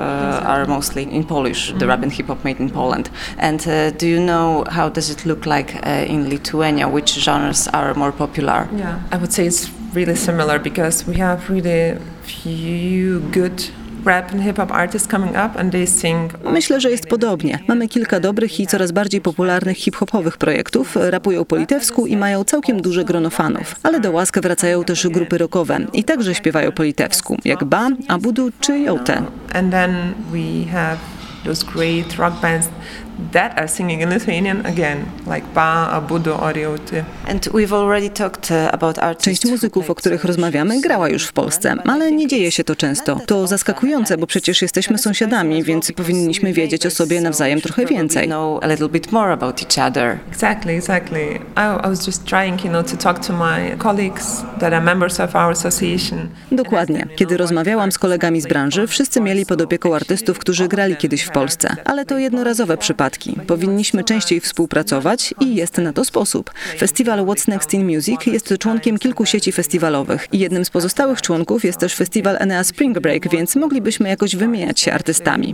are 0.53 0.65
mostly 0.67 1.03
in 1.03 1.23
Polish. 1.23 1.73
The 1.79 1.87
rap 1.87 2.03
and 2.03 2.11
hip 2.11 2.27
hop 2.27 2.43
made 2.43 2.59
in 2.59 2.69
Poland. 2.69 3.09
And 3.37 3.65
uh, 3.67 3.91
do 3.91 4.07
you 4.07 4.19
know 4.19 4.65
how 4.69 4.89
does 4.89 5.09
it 5.09 5.25
look 5.25 5.45
like 5.45 5.75
uh, 5.85 6.13
in 6.13 6.29
Lithuania? 6.29 6.87
Which 6.87 7.11
genres 7.25 7.67
are 7.67 7.93
more 7.95 8.11
popular? 8.11 8.67
Yeah, 8.75 8.99
I 9.11 9.17
would 9.17 9.33
say 9.33 9.47
it's 9.47 9.69
really 9.93 10.15
similar 10.15 10.59
because 10.59 11.07
we 11.07 11.15
have 11.17 11.49
really 11.49 11.97
few 12.23 13.19
good 13.31 13.63
Myślę, 16.51 16.81
że 16.81 16.91
jest 16.91 17.07
podobnie. 17.07 17.59
Mamy 17.67 17.87
kilka 17.87 18.19
dobrych 18.19 18.59
i 18.59 18.67
coraz 18.67 18.91
bardziej 18.91 19.21
popularnych 19.21 19.77
hip-hopowych 19.77 20.37
projektów, 20.37 20.95
rapują 20.95 21.45
po 21.45 21.55
litewsku 21.55 22.07
i 22.07 22.17
mają 22.17 22.43
całkiem 22.43 22.81
duże 22.81 23.03
grono 23.05 23.29
fanów. 23.29 23.75
Ale 23.83 23.99
do 23.99 24.11
łask 24.11 24.39
wracają 24.39 24.83
też 24.83 25.07
grupy 25.07 25.37
rockowe 25.37 25.79
i 25.93 26.03
także 26.03 26.35
śpiewają 26.35 26.71
po 26.71 26.83
litewsku, 26.83 27.37
jak 27.45 27.63
Ba, 27.63 27.87
Abudu 28.07 28.49
czy 28.59 28.79
Jote. 28.79 29.23
and 29.53 29.71
then 29.71 30.13
we 30.31 30.71
have 30.71 30.97
those 31.45 31.65
great 31.73 32.15
rock 32.15 32.41
bands 32.41 32.69
that 33.31 33.57
are 33.57 33.67
singing 33.67 34.01
in 34.01 34.09
Lithuanian 34.09 34.65
again, 34.65 35.05
like 35.35 35.47
Ba, 35.55 35.89
Abudu, 35.91 36.33
Oriote. 36.41 37.03
And 37.27 37.47
we've 37.53 37.73
already 37.73 38.09
talked 38.09 38.51
uh, 38.51 38.73
about 38.73 38.99
artists 38.99 39.25
Część 39.25 39.45
muzyków, 39.45 39.89
o 39.89 39.95
których 39.95 40.23
rozmawiamy, 40.23 40.81
grała 40.81 41.09
już 41.09 41.25
w 41.25 41.33
Polsce, 41.33 41.75
ale 41.85 42.11
nie 42.11 42.27
dzieje 42.27 42.51
się 42.51 42.63
to 42.63 42.75
często. 42.75 43.19
To 43.25 43.47
zaskakujące, 43.47 44.17
bo 44.17 44.27
przecież 44.27 44.61
jesteśmy 44.61 44.97
sąsiadami, 44.97 45.63
więc 45.63 45.91
powinniśmy 45.91 46.53
wiedzieć 46.53 46.85
o 46.85 46.91
sobie 46.91 47.21
nawzajem 47.21 47.61
trochę 47.61 47.85
więcej. 47.85 48.27
know 48.27 48.59
a 48.63 48.67
little 48.67 48.89
bit 48.89 49.11
more 49.11 49.31
about 49.31 49.61
each 49.61 49.77
other. 49.77 50.19
Exactly, 50.31 50.73
exactly. 50.73 51.39
I, 51.55 51.85
I 51.85 51.89
was 51.89 52.07
just 52.07 52.25
trying, 52.25 52.63
you 52.65 52.69
know, 52.69 52.83
to 52.83 52.97
talk 52.97 53.19
to 53.19 53.33
my 53.33 53.75
colleagues 53.77 54.43
that 54.59 54.73
are 54.73 54.81
members 54.81 55.19
of 55.19 55.35
our 55.35 55.51
association. 55.51 56.29
Dokładnie. 56.51 57.07
Kiedy 57.15 57.37
rozmawiałam 57.37 57.91
z 57.91 57.97
kolegami 57.97 58.41
z 58.41 58.47
branży, 58.47 58.87
wszyscy 58.87 59.21
mieli 59.21 59.45
pod 59.45 59.61
opieką 59.61 59.95
artystów, 59.95 60.39
którzy 60.39 60.67
grali 60.67 60.97
kiedyś 60.97 61.21
w 61.21 61.31
Polsce. 61.31 61.75
Ale 61.85 62.05
to 62.05 62.17
jednorazowe 62.17 62.77
przypadki. 62.77 63.02
Powinniśmy 63.47 64.03
częściej 64.03 64.39
współpracować 64.39 65.33
i 65.39 65.55
jest 65.55 65.77
na 65.77 65.93
to 65.93 66.05
sposób. 66.05 66.51
Festiwal 66.77 67.19
What's 67.19 67.49
Next 67.49 67.73
in 67.73 67.85
Music 67.85 68.25
jest 68.25 68.53
członkiem 68.59 68.97
kilku 68.97 69.25
sieci 69.25 69.51
festiwalowych 69.51 70.27
i 70.31 70.39
jednym 70.39 70.65
z 70.65 70.69
pozostałych 70.69 71.21
członków 71.21 71.65
jest 71.65 71.79
też 71.79 71.95
festiwal 71.95 72.37
Enea 72.39 72.63
Spring 72.63 72.99
Break, 72.99 73.29
więc 73.29 73.55
moglibyśmy 73.55 74.09
jakoś 74.09 74.35
wymieniać 74.35 74.79
się 74.79 74.93
artystami. 74.93 75.53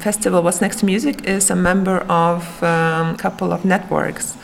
festival 0.00 0.42
What's 0.42 0.60
Next 0.60 0.82
Music 0.82 1.18
is 1.38 1.50
a 1.50 1.56
member 1.56 2.04
of 2.08 2.62
um, 2.62 2.68
a 2.68 3.14
couple 3.22 3.54
of 3.54 3.64
networks 3.64 4.34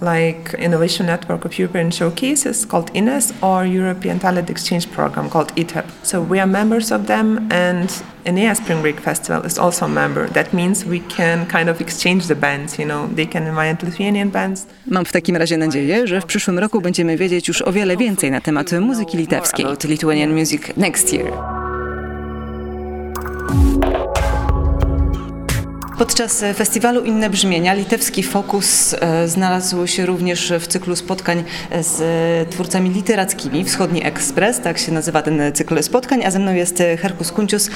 like 0.00 0.54
Innovation 0.58 1.06
Network 1.06 1.44
of 1.44 1.58
European 1.58 1.90
Showcases 1.90 2.64
called 2.66 2.90
INES 2.94 3.32
or 3.42 3.64
European 3.64 4.18
Talent 4.18 4.50
Exchange 4.50 4.90
Program 4.90 5.28
called 5.30 5.54
ETEP. 5.56 5.84
So 6.02 6.20
we 6.20 6.40
are 6.40 6.46
members 6.46 6.92
of 6.92 7.06
them 7.06 7.48
and 7.50 8.02
Enea 8.24 8.54
Spring 8.54 8.80
Break 8.80 9.00
Festival 9.00 9.46
is 9.46 9.58
also 9.58 9.84
a 9.84 9.88
member. 9.88 10.28
That 10.28 10.52
means 10.52 10.84
we 10.84 11.00
can 11.00 11.46
kind 11.46 11.68
of 11.68 11.80
exchange 11.80 12.26
the 12.26 12.34
bands, 12.34 12.78
you 12.78 12.86
know, 12.86 13.06
they 13.14 13.26
can 13.26 13.46
invite 13.46 13.86
Lithuanian 13.86 14.30
bands. 14.30 14.66
Mam 14.86 15.04
w 15.04 15.12
takim 15.12 15.36
razie 15.36 15.56
nadzieję, 15.56 16.06
że 16.06 16.20
w 16.20 16.26
przyszłym 16.26 16.58
roku 16.58 16.80
będziemy 16.80 17.16
wiedzieć 17.16 17.48
już 17.48 17.62
o 17.62 17.72
wiele 17.72 17.96
więcej 17.96 18.30
na 18.30 18.40
temat 18.40 18.72
muzyki 18.72 19.16
litewskiej. 19.16 19.64
About 19.64 19.84
Lithuanian 19.84 20.34
music 20.34 20.76
next 20.76 21.12
year. 21.12 21.32
Podczas 26.04 26.42
e, 26.42 26.54
festiwalu 26.54 27.04
Inne 27.04 27.30
Brzmienia 27.30 27.74
litewski 27.74 28.22
fokus 28.22 28.94
e, 28.94 29.28
znalazł 29.28 29.86
się 29.86 30.06
również 30.06 30.52
w 30.60 30.66
cyklu 30.66 30.96
spotkań 30.96 31.44
z 31.80 32.00
e, 32.00 32.50
twórcami 32.50 32.90
literackimi. 32.90 33.64
Wschodni 33.64 34.06
Ekspres, 34.06 34.60
tak 34.60 34.78
się 34.78 34.92
nazywa 34.92 35.22
ten 35.22 35.42
cykl 35.54 35.82
spotkań, 35.82 36.24
a 36.24 36.30
ze 36.30 36.38
mną 36.38 36.54
jest 36.54 36.82
Herkus 36.98 37.32
Kuncius, 37.32 37.70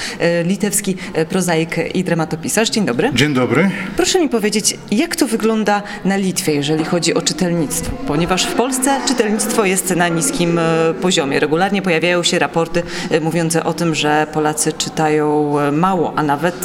litewski 0.45 0.95
prozaik 1.29 1.95
i 1.95 2.03
dramatopisarz. 2.03 2.69
Dzień 2.69 2.85
dobry. 2.85 3.11
Dzień 3.13 3.33
dobry. 3.33 3.69
Proszę 3.97 4.19
mi 4.19 4.29
powiedzieć, 4.29 4.77
jak 4.91 5.15
to 5.15 5.27
wygląda 5.27 5.83
na 6.05 6.17
Litwie, 6.17 6.53
jeżeli 6.53 6.85
chodzi 6.85 7.13
o 7.13 7.21
czytelnictwo? 7.21 7.91
Ponieważ 8.07 8.45
w 8.45 8.53
Polsce 8.53 8.99
czytelnictwo 9.07 9.65
jest 9.65 9.95
na 9.95 10.07
niskim 10.07 10.59
poziomie. 11.01 11.39
Regularnie 11.39 11.81
pojawiają 11.81 12.23
się 12.23 12.39
raporty 12.39 12.83
mówiące 13.21 13.63
o 13.63 13.73
tym, 13.73 13.95
że 13.95 14.27
Polacy 14.33 14.73
czytają 14.73 15.55
mało, 15.71 16.13
a 16.15 16.23
nawet 16.23 16.55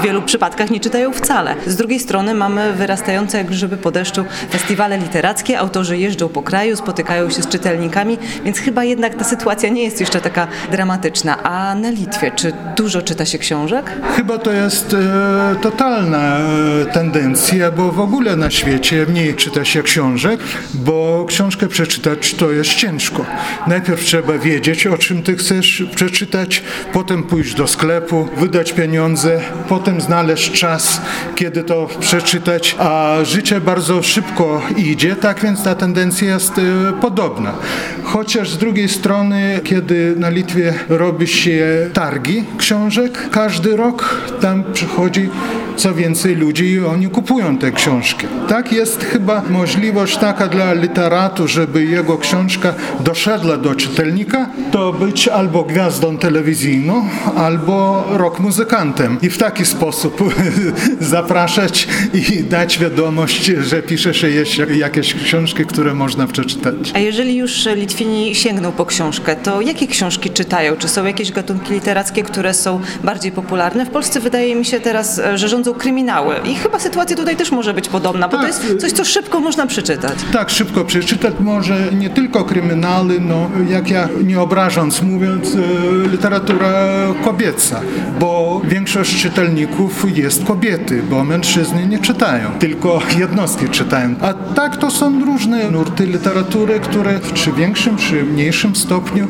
w 0.00 0.04
wielu 0.04 0.22
przypadkach 0.22 0.70
nie 0.70 0.80
czytają 0.80 1.09
wcale. 1.12 1.54
Z 1.66 1.76
drugiej 1.76 2.00
strony 2.00 2.34
mamy 2.34 2.72
wyrastające 2.72 3.38
jak 3.38 3.46
grzyby 3.46 3.76
po 3.76 3.90
deszczu 3.90 4.24
festiwale 4.50 4.98
literackie, 4.98 5.58
autorzy 5.58 5.98
jeżdżą 5.98 6.28
po 6.28 6.42
kraju, 6.42 6.76
spotykają 6.76 7.30
się 7.30 7.42
z 7.42 7.48
czytelnikami, 7.48 8.18
więc 8.44 8.58
chyba 8.58 8.84
jednak 8.84 9.14
ta 9.14 9.24
sytuacja 9.24 9.68
nie 9.68 9.82
jest 9.82 10.00
jeszcze 10.00 10.20
taka 10.20 10.46
dramatyczna. 10.70 11.42
A 11.42 11.74
na 11.74 11.90
Litwie, 11.90 12.30
czy 12.36 12.52
dużo 12.76 13.02
czyta 13.02 13.24
się 13.24 13.38
książek? 13.38 13.92
Chyba 14.16 14.38
to 14.38 14.52
jest 14.52 14.94
e, 14.94 15.56
totalna 15.62 16.38
e, 16.38 16.86
tendencja, 16.92 17.70
bo 17.70 17.92
w 17.92 18.00
ogóle 18.00 18.36
na 18.36 18.50
świecie 18.50 19.06
mniej 19.08 19.34
czyta 19.34 19.64
się 19.64 19.82
książek, 19.82 20.40
bo 20.74 21.24
książkę 21.28 21.68
przeczytać 21.68 22.34
to 22.34 22.50
jest 22.50 22.70
ciężko. 22.70 23.26
Najpierw 23.66 24.04
trzeba 24.04 24.38
wiedzieć, 24.38 24.86
o 24.86 24.98
czym 24.98 25.22
ty 25.22 25.36
chcesz 25.36 25.84
przeczytać, 25.94 26.62
potem 26.92 27.22
pójść 27.22 27.54
do 27.54 27.66
sklepu, 27.66 28.28
wydać 28.36 28.72
pieniądze, 28.72 29.40
potem 29.68 30.00
znaleźć 30.00 30.52
czas, 30.52 30.89
kiedy 31.34 31.62
to 31.62 31.88
przeczytać, 32.00 32.76
a 32.78 33.16
życie 33.22 33.60
bardzo 33.60 34.02
szybko 34.02 34.62
idzie, 34.76 35.16
tak 35.16 35.40
więc 35.40 35.62
ta 35.62 35.74
tendencja 35.74 36.28
jest 36.28 36.58
e, 36.58 36.62
podobna. 37.00 37.52
Chociaż 38.04 38.50
z 38.50 38.58
drugiej 38.58 38.88
strony, 38.88 39.60
kiedy 39.64 40.14
na 40.16 40.30
Litwie 40.30 40.74
robi 40.88 41.26
się 41.26 41.90
targi 41.92 42.44
książek, 42.58 43.28
każdy 43.30 43.76
rok 43.76 44.20
tam 44.40 44.64
przychodzi 44.72 45.28
co 45.80 45.94
więcej 45.94 46.36
ludzi 46.36 46.64
i 46.64 46.84
oni 46.84 47.08
kupują 47.08 47.58
te 47.58 47.72
książki. 47.72 48.26
Tak 48.48 48.72
jest 48.72 49.04
chyba 49.04 49.42
możliwość 49.50 50.16
taka 50.16 50.48
dla 50.48 50.72
literatu, 50.72 51.48
żeby 51.48 51.84
jego 51.84 52.18
książka 52.18 52.74
doszedła 53.00 53.56
do 53.56 53.74
czytelnika, 53.74 54.46
to 54.70 54.92
być 54.92 55.28
albo 55.28 55.62
gwiazdą 55.62 56.16
telewizyjną, 56.16 57.08
albo 57.36 58.04
rock 58.10 58.40
muzykantem. 58.40 59.18
I 59.22 59.30
w 59.30 59.38
taki 59.38 59.64
sposób 59.66 60.20
zapraszać 61.00 61.88
i 62.14 62.42
dać 62.44 62.78
wiadomość, 62.78 63.44
że 63.44 63.82
pisze 63.82 64.14
się 64.14 64.28
jeszcze 64.30 64.76
jakieś 64.76 65.14
książki, 65.14 65.66
które 65.66 65.94
można 65.94 66.26
przeczytać. 66.26 66.74
A 66.94 66.98
jeżeli 66.98 67.36
już 67.36 67.68
Litwini 67.76 68.34
sięgną 68.34 68.72
po 68.72 68.86
książkę, 68.86 69.36
to 69.36 69.60
jakie 69.60 69.86
książki 69.86 70.30
czytają? 70.30 70.76
Czy 70.76 70.88
są 70.88 71.04
jakieś 71.04 71.32
gatunki 71.32 71.72
literackie, 71.72 72.22
które 72.22 72.54
są 72.54 72.80
bardziej 73.04 73.32
popularne? 73.32 73.86
W 73.86 73.90
Polsce 73.90 74.20
wydaje 74.20 74.54
mi 74.56 74.64
się 74.64 74.80
teraz, 74.80 75.18
e, 75.18 75.38
że 75.38 75.48
rządzą 75.48 75.74
kryminały 75.74 76.34
i 76.44 76.54
chyba 76.54 76.78
sytuacja 76.80 77.16
tutaj 77.16 77.36
też 77.36 77.50
może 77.52 77.74
być 77.74 77.88
podobna, 77.88 78.28
bo 78.28 78.36
to 78.36 78.42
Tak. 78.42 78.46
jest 78.48 78.80
coś, 78.80 78.92
co 78.92 79.04
szybko 79.04 79.40
można 79.40 79.66
przeczytać. 79.66 80.18
Tak, 80.32 80.50
szybko 80.50 80.84
przeczytać 80.84 81.34
może 81.40 81.88
nie 81.92 82.10
tylko 82.10 82.44
kryminały, 82.44 83.20
no 83.20 83.50
jak 83.68 83.90
ja 83.90 84.08
nie 84.24 84.40
obrażąc 84.40 85.02
mówiąc, 85.02 85.54
e, 85.54 86.08
literatura 86.08 86.72
kobieca, 87.24 87.80
bo 88.20 88.62
większość 88.64 89.22
czytelników 89.22 90.06
jest 90.14 90.44
kobiety, 90.70 91.02
bo 91.02 91.24
mężczyzny 91.24 91.86
nie 91.86 91.98
czytają, 91.98 92.50
tylko 92.58 93.00
jednostki 93.18 93.68
czytają. 93.68 94.14
A 94.20 94.34
tak 94.34 94.76
to 94.76 94.90
są 94.90 95.24
różne 95.24 95.70
nurty 95.70 96.06
literatury, 96.06 96.80
które 96.80 97.18
w 97.18 97.32
czy 97.32 97.52
większym, 97.52 97.96
czy 97.96 98.24
mniejszym 98.24 98.76
stopniu 98.76 99.26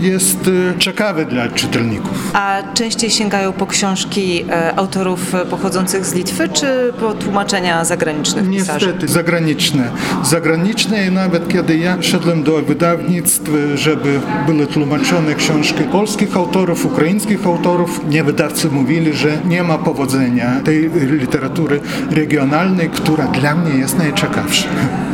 jest 0.00 0.50
e, 0.74 0.78
ciekawe 0.78 1.24
dla 1.24 1.48
czytelników. 1.48 2.30
A 2.32 2.62
częściej 2.74 3.10
sięgają 3.10 3.52
po 3.52 3.66
książki 3.66 4.44
e, 4.50 4.78
autorów 4.78 5.32
pochodzących 5.50 6.06
z 6.06 6.14
Litwy, 6.14 6.48
czy 6.48 6.92
po 7.00 7.14
tłumaczenia 7.14 7.84
zagranicznych 7.84 8.50
pisarzy? 8.50 8.86
Niestety, 8.86 9.12
zagraniczne. 9.12 9.90
Zagraniczne 10.24 11.06
i 11.06 11.10
nawet 11.10 11.48
kiedy 11.48 11.78
ja 11.78 12.02
szedłem 12.02 12.42
do 12.42 12.62
wydawnictw, 12.62 13.50
żeby 13.74 14.20
były 14.46 14.66
tłumaczone 14.66 15.34
książki 15.34 15.84
polskich 15.84 16.36
autorów, 16.36 16.86
ukraińskich 16.86 17.46
autorów, 17.46 18.00
nie 18.08 18.24
wydawcy 18.24 18.68
mówili, 18.70 19.12
że 19.12 19.38
nie 19.44 19.62
ma 19.62 19.78
powodzenia 19.78 20.60
tej 20.64 20.79
literatury 21.20 21.80
regionalnej, 22.10 22.90
która 22.90 23.26
dla 23.26 23.54
mnie 23.54 23.78
jest 23.78 23.98
najciekawsza. 23.98 24.68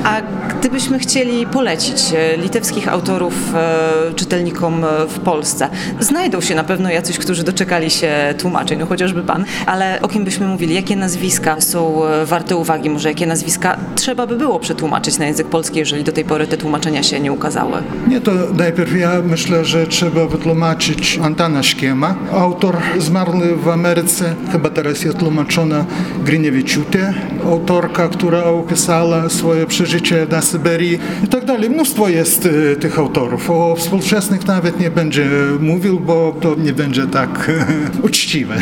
A 0.04 0.20
gdybyśmy 0.60 0.98
chcieli 0.98 1.46
polecić 1.46 2.12
e, 2.14 2.36
litewskich 2.36 2.88
autorów 2.88 3.34
e, 3.54 4.14
czytelnikom 4.14 4.84
e, 4.84 4.88
w 5.08 5.18
Polsce, 5.18 5.68
znajdą 6.00 6.40
się 6.40 6.54
na 6.54 6.64
pewno 6.64 6.90
jacyś, 6.90 7.18
którzy 7.18 7.44
doczekali 7.44 7.90
się 7.90 8.34
tłumaczeń, 8.38 8.78
no 8.78 8.86
chociażby 8.86 9.22
pan, 9.22 9.44
ale 9.66 9.98
o 10.02 10.08
kim 10.08 10.24
byśmy 10.24 10.46
mówili, 10.46 10.74
jakie 10.74 10.96
nazwiska 10.96 11.60
są 11.60 12.00
warte 12.24 12.56
uwagi, 12.56 12.90
może 12.90 13.08
jakie 13.08 13.26
nazwiska 13.26 13.76
trzeba 13.94 14.26
by 14.26 14.36
było 14.36 14.58
przetłumaczyć 14.60 15.18
na 15.18 15.26
język 15.26 15.46
polski, 15.46 15.78
jeżeli 15.78 16.04
do 16.04 16.12
tej 16.12 16.24
pory 16.24 16.46
te 16.46 16.56
tłumaczenia 16.56 17.02
się 17.02 17.20
nie 17.20 17.32
ukazały? 17.32 17.72
Nie, 18.08 18.20
to 18.20 18.32
najpierw 18.54 18.96
ja 18.96 19.22
myślę, 19.24 19.64
że 19.64 19.86
trzeba 19.86 20.26
wytłumaczyć 20.26 21.18
Antana 21.22 21.62
Szkiema. 21.62 22.14
Autor 22.32 22.76
zmarły 22.98 23.56
w 23.56 23.68
Ameryce, 23.68 24.34
chyba 24.52 24.70
teraz 24.70 25.04
jest 25.04 25.18
tłumaczony 25.18 25.55
tłumaczona 25.56 25.84
Gryniewiczute, 26.24 27.14
autorka, 27.44 28.08
która 28.08 28.44
opisała 28.44 29.28
swoje 29.28 29.66
przeżycie 29.66 30.26
na 30.30 30.42
Syberii 30.42 30.98
i 31.24 31.28
tak 31.28 31.44
dalej. 31.44 31.70
Mnóstwo 31.70 32.08
jest 32.08 32.48
e, 32.72 32.76
tych 32.76 32.98
autorów. 32.98 33.50
O 33.50 33.76
współczesnych 33.76 34.46
nawet 34.46 34.80
nie 34.80 34.90
będzie 34.90 35.26
mówił, 35.60 36.00
bo 36.00 36.36
to 36.40 36.54
nie 36.54 36.72
będzie 36.72 37.06
tak 37.06 37.50
uczciwe. 38.06 38.54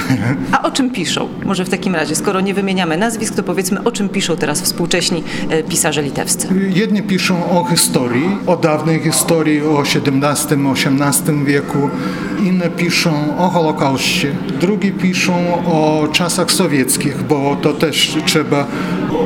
A 0.53 0.63
o 0.63 0.71
czym 0.71 0.91
piszą? 0.91 1.29
Może 1.45 1.65
w 1.65 1.69
takim 1.69 1.95
razie, 1.95 2.15
skoro 2.15 2.41
nie 2.41 2.55
wymieniamy 2.55 2.97
nazwisk, 2.97 3.35
to 3.35 3.43
powiedzmy, 3.43 3.85
o 3.85 3.93
czym 3.93 4.09
piszą 4.09 4.37
teraz 4.37 4.61
współcześni 4.61 5.23
e, 5.51 5.63
pisarze 5.63 6.03
litewscy. 6.03 6.49
Jedni 6.75 7.03
piszą 7.03 7.51
o 7.51 7.65
historii, 7.71 8.39
o 8.47 8.57
dawnej 8.57 9.01
historii, 9.01 9.63
o 9.63 9.83
XVII-XVIII 9.83 11.45
wieku, 11.45 11.91
inne 12.45 12.71
piszą 12.71 13.39
o 13.39 13.49
Holokauście, 13.49 14.33
drugi 14.61 14.93
piszą 14.93 15.35
o 15.67 16.09
czasach 16.13 16.51
sowieckich, 16.51 16.84
bo 17.29 17.57
to 17.63 17.73
też 17.73 18.17
trzeba 18.27 18.67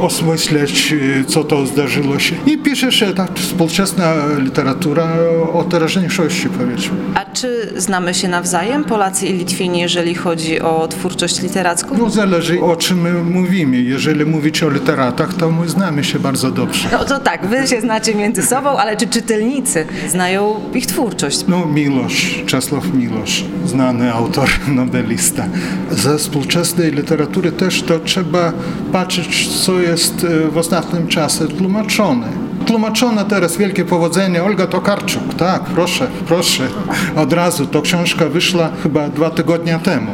osmyśleć, 0.00 0.94
co 1.26 1.44
to 1.44 1.66
zdarzyło 1.66 2.18
się. 2.18 2.36
I 2.46 2.58
pisze 2.58 2.92
się 2.92 3.14
ta 3.14 3.26
współczesna 3.34 4.14
literatura 4.38 5.08
o 5.52 5.64
teraźniejszości, 5.64 6.48
powiedzmy. 6.58 6.96
A 7.14 7.24
czy 7.40 7.72
znamy 7.76 8.14
się 8.14 8.28
nawzajem, 8.28 8.84
Polacy 8.84 9.26
i 9.26 9.32
Litwini, 9.32 9.80
jeżeli 9.80 10.14
chodzi 10.14 10.60
o 10.60 10.88
twórczość 10.88 11.42
literacką? 11.42 11.98
No 11.98 12.10
zależy 12.10 12.60
o 12.60 12.76
czym 12.76 13.00
my 13.00 13.12
mówimy. 13.12 13.76
Jeżeli 13.76 14.24
mówić 14.24 14.62
o 14.62 14.70
literatach, 14.70 15.34
to 15.34 15.50
my 15.50 15.68
znamy 15.68 16.04
się 16.04 16.18
bardzo 16.18 16.50
dobrze. 16.50 16.88
No 16.92 17.04
to 17.04 17.18
tak, 17.18 17.46
wy 17.46 17.66
się 17.66 17.80
znacie 17.80 18.14
między 18.14 18.42
sobą, 18.42 18.70
ale 18.70 18.96
czy 18.96 19.06
czytelnicy 19.06 19.86
znają 20.08 20.60
ich 20.74 20.86
twórczość? 20.86 21.44
No 21.48 21.66
Miłosz, 21.66 22.42
Czesław 22.46 22.94
Miłosz, 22.94 23.44
znany 23.66 24.12
autor, 24.12 24.48
nobelista. 24.68 25.44
Ze 25.90 26.18
współczesnej 26.18 26.92
literatury 26.92 27.52
też 27.52 27.82
to 27.82 27.98
trzeba 27.98 28.52
patrzeć, 28.92 29.48
co 29.64 29.80
jest 29.80 30.24
e, 30.24 30.48
w 30.48 30.58
ostatnim 30.58 31.06
czasie 31.06 31.48
tłumaczone. 31.48 32.47
Tłumaczone 32.68 33.24
teraz 33.24 33.56
wielkie 33.56 33.84
powodzenie 33.84 34.44
Olga 34.44 34.66
Tokarczuk, 34.66 35.34
tak, 35.34 35.62
proszę, 35.64 36.06
proszę, 36.26 36.68
od 37.16 37.32
razu. 37.32 37.66
To 37.66 37.82
książka 37.82 38.28
wyszła 38.28 38.70
chyba 38.82 39.08
dwa 39.08 39.30
tygodnie 39.30 39.78
temu. 39.78 40.12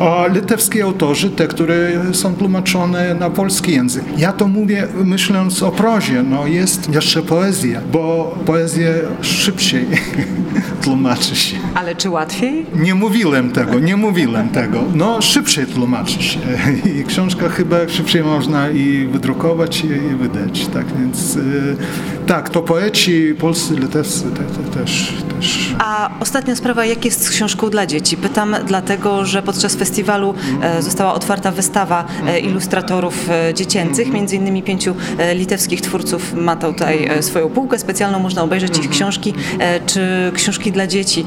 A 0.00 0.26
litewscy 0.26 0.82
autorzy, 0.82 1.30
te, 1.30 1.46
które 1.46 1.90
są 2.12 2.34
tłumaczone 2.34 3.14
na 3.14 3.30
polski 3.30 3.72
język. 3.72 4.04
Ja 4.18 4.32
to 4.32 4.48
mówię 4.48 4.88
myśląc 5.04 5.62
o 5.62 5.70
prozie, 5.70 6.22
no 6.22 6.46
jest 6.46 6.94
jeszcze 6.94 7.22
poezja, 7.22 7.80
bo 7.92 8.34
poezję 8.46 8.94
szybciej 9.20 9.86
tłumaczy 10.84 11.36
się. 11.36 11.56
Ale 11.74 11.94
czy 11.94 12.10
łatwiej? 12.10 12.66
Nie 12.74 12.94
mówiłem 12.94 13.50
tego, 13.52 13.78
nie 13.78 13.96
mówiłem 13.96 14.48
tego. 14.48 14.84
No 14.94 15.22
szybciej 15.22 15.66
tłumaczy 15.66 16.22
się 16.22 16.38
i 17.00 17.04
książka 17.04 17.48
chyba 17.48 17.76
szybciej 17.88 18.22
można 18.22 18.70
i 18.70 19.08
wydrukować 19.12 19.84
i, 19.84 19.86
i 19.86 20.14
wydać, 20.16 20.66
tak 20.66 20.86
więc 21.00 21.36
y, 21.36 21.76
tak, 22.26 22.50
to 22.50 22.62
poeci 22.62 23.34
polscy, 23.38 23.74
litewscy 23.74 24.24
te, 24.24 24.44
te, 24.44 24.78
też, 24.78 25.12
też. 25.36 25.74
A 25.78 26.10
ostatnia 26.20 26.56
sprawa, 26.56 26.84
jak 26.84 27.04
jest 27.04 27.24
z 27.24 27.30
książką 27.30 27.70
dla 27.70 27.86
dzieci? 27.86 28.16
Pytam 28.16 28.56
dlatego, 28.66 29.24
że 29.26 29.42
podczas 29.42 29.76
festiwalu 29.84 30.34
e, 30.62 30.82
została 30.82 31.14
otwarta 31.14 31.50
wystawa 31.50 32.04
e, 32.26 32.40
ilustratorów 32.40 33.30
e, 33.30 33.54
dziecięcych, 33.54 34.12
między 34.12 34.36
innymi 34.36 34.62
pięciu 34.62 34.94
litewskich 35.34 35.80
twórców 35.80 36.34
ma 36.34 36.56
tutaj 36.56 37.08
swoją 37.20 37.48
półkę 37.48 37.78
specjalną, 37.78 38.18
można 38.18 38.42
obejrzeć 38.42 38.78
ich 38.78 38.90
książki. 38.90 39.34
E, 39.58 39.80
Czy 39.86 40.32
książki 40.34 40.72
dla 40.72 40.86
dzieci 40.86 41.26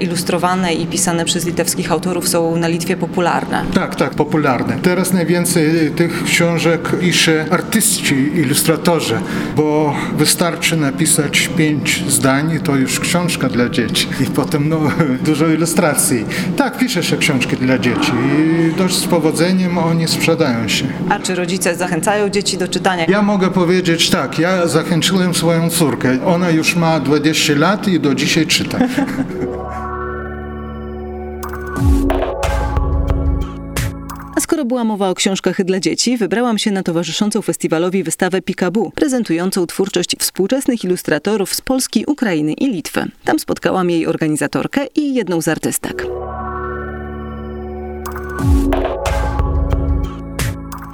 ilustrowane 0.00 0.74
i 0.74 0.86
pisane 0.86 1.24
przez 1.24 1.46
litewskich 1.46 1.92
autorów 1.92 2.28
są 2.28 2.56
na 2.56 2.68
Litwie 2.68 2.96
popularne? 2.96 3.64
Tak, 3.74 3.94
tak, 3.94 4.14
popularne. 4.14 4.78
Teraz 4.82 5.12
najwięcej 5.12 5.90
tych 5.90 6.24
książek 6.24 6.88
pisze 7.00 7.46
artyści, 7.50 8.14
ilustratorzy, 8.34 9.18
bo 9.56 9.94
wystarczy 10.16 10.76
napisać 10.76 11.50
pięć 11.56 12.04
zdań 12.08 12.52
i 12.56 12.60
to 12.60 12.76
już 12.76 13.00
książka 13.00 13.48
dla 13.48 13.68
dzieci. 13.68 14.08
I 14.20 14.24
potem 14.26 14.68
no, 14.68 14.80
dużo 15.28 15.46
ilustracji. 15.48 16.24
Tak, 16.56 16.78
pisze 16.78 17.02
się 17.02 17.16
książki 17.16 17.56
dla 17.56 17.78
dzieci 17.78 17.95
i 18.08 18.74
dość 18.78 18.94
z 18.94 19.06
powodzeniem 19.06 19.78
oni 19.78 20.08
sprzedają 20.08 20.68
się. 20.68 20.84
A 21.08 21.18
czy 21.18 21.34
rodzice 21.34 21.76
zachęcają 21.76 22.28
dzieci 22.28 22.58
do 22.58 22.68
czytania? 22.68 23.04
Ja 23.08 23.22
mogę 23.22 23.50
powiedzieć 23.50 24.10
tak, 24.10 24.38
ja 24.38 24.66
zachęciłem 24.66 25.34
swoją 25.34 25.70
córkę. 25.70 26.18
Ona 26.26 26.50
już 26.50 26.76
ma 26.76 27.00
20 27.00 27.52
lat 27.56 27.88
i 27.88 28.00
do 28.00 28.14
dzisiaj 28.14 28.46
czyta. 28.46 28.78
A 34.36 34.40
skoro 34.40 34.64
była 34.64 34.84
mowa 34.84 35.10
o 35.10 35.14
książkach 35.14 35.64
dla 35.64 35.80
dzieci, 35.80 36.16
wybrałam 36.16 36.58
się 36.58 36.70
na 36.70 36.82
towarzyszącą 36.82 37.42
festiwalowi 37.42 38.02
wystawę 38.02 38.42
Pikabu, 38.42 38.92
prezentującą 38.94 39.66
twórczość 39.66 40.16
współczesnych 40.18 40.84
ilustratorów 40.84 41.54
z 41.54 41.60
Polski, 41.60 42.04
Ukrainy 42.06 42.52
i 42.52 42.66
Litwy. 42.66 43.04
Tam 43.24 43.38
spotkałam 43.38 43.90
jej 43.90 44.06
organizatorkę 44.06 44.86
i 44.94 45.14
jedną 45.14 45.42
z 45.42 45.48
artystek. 45.48 46.06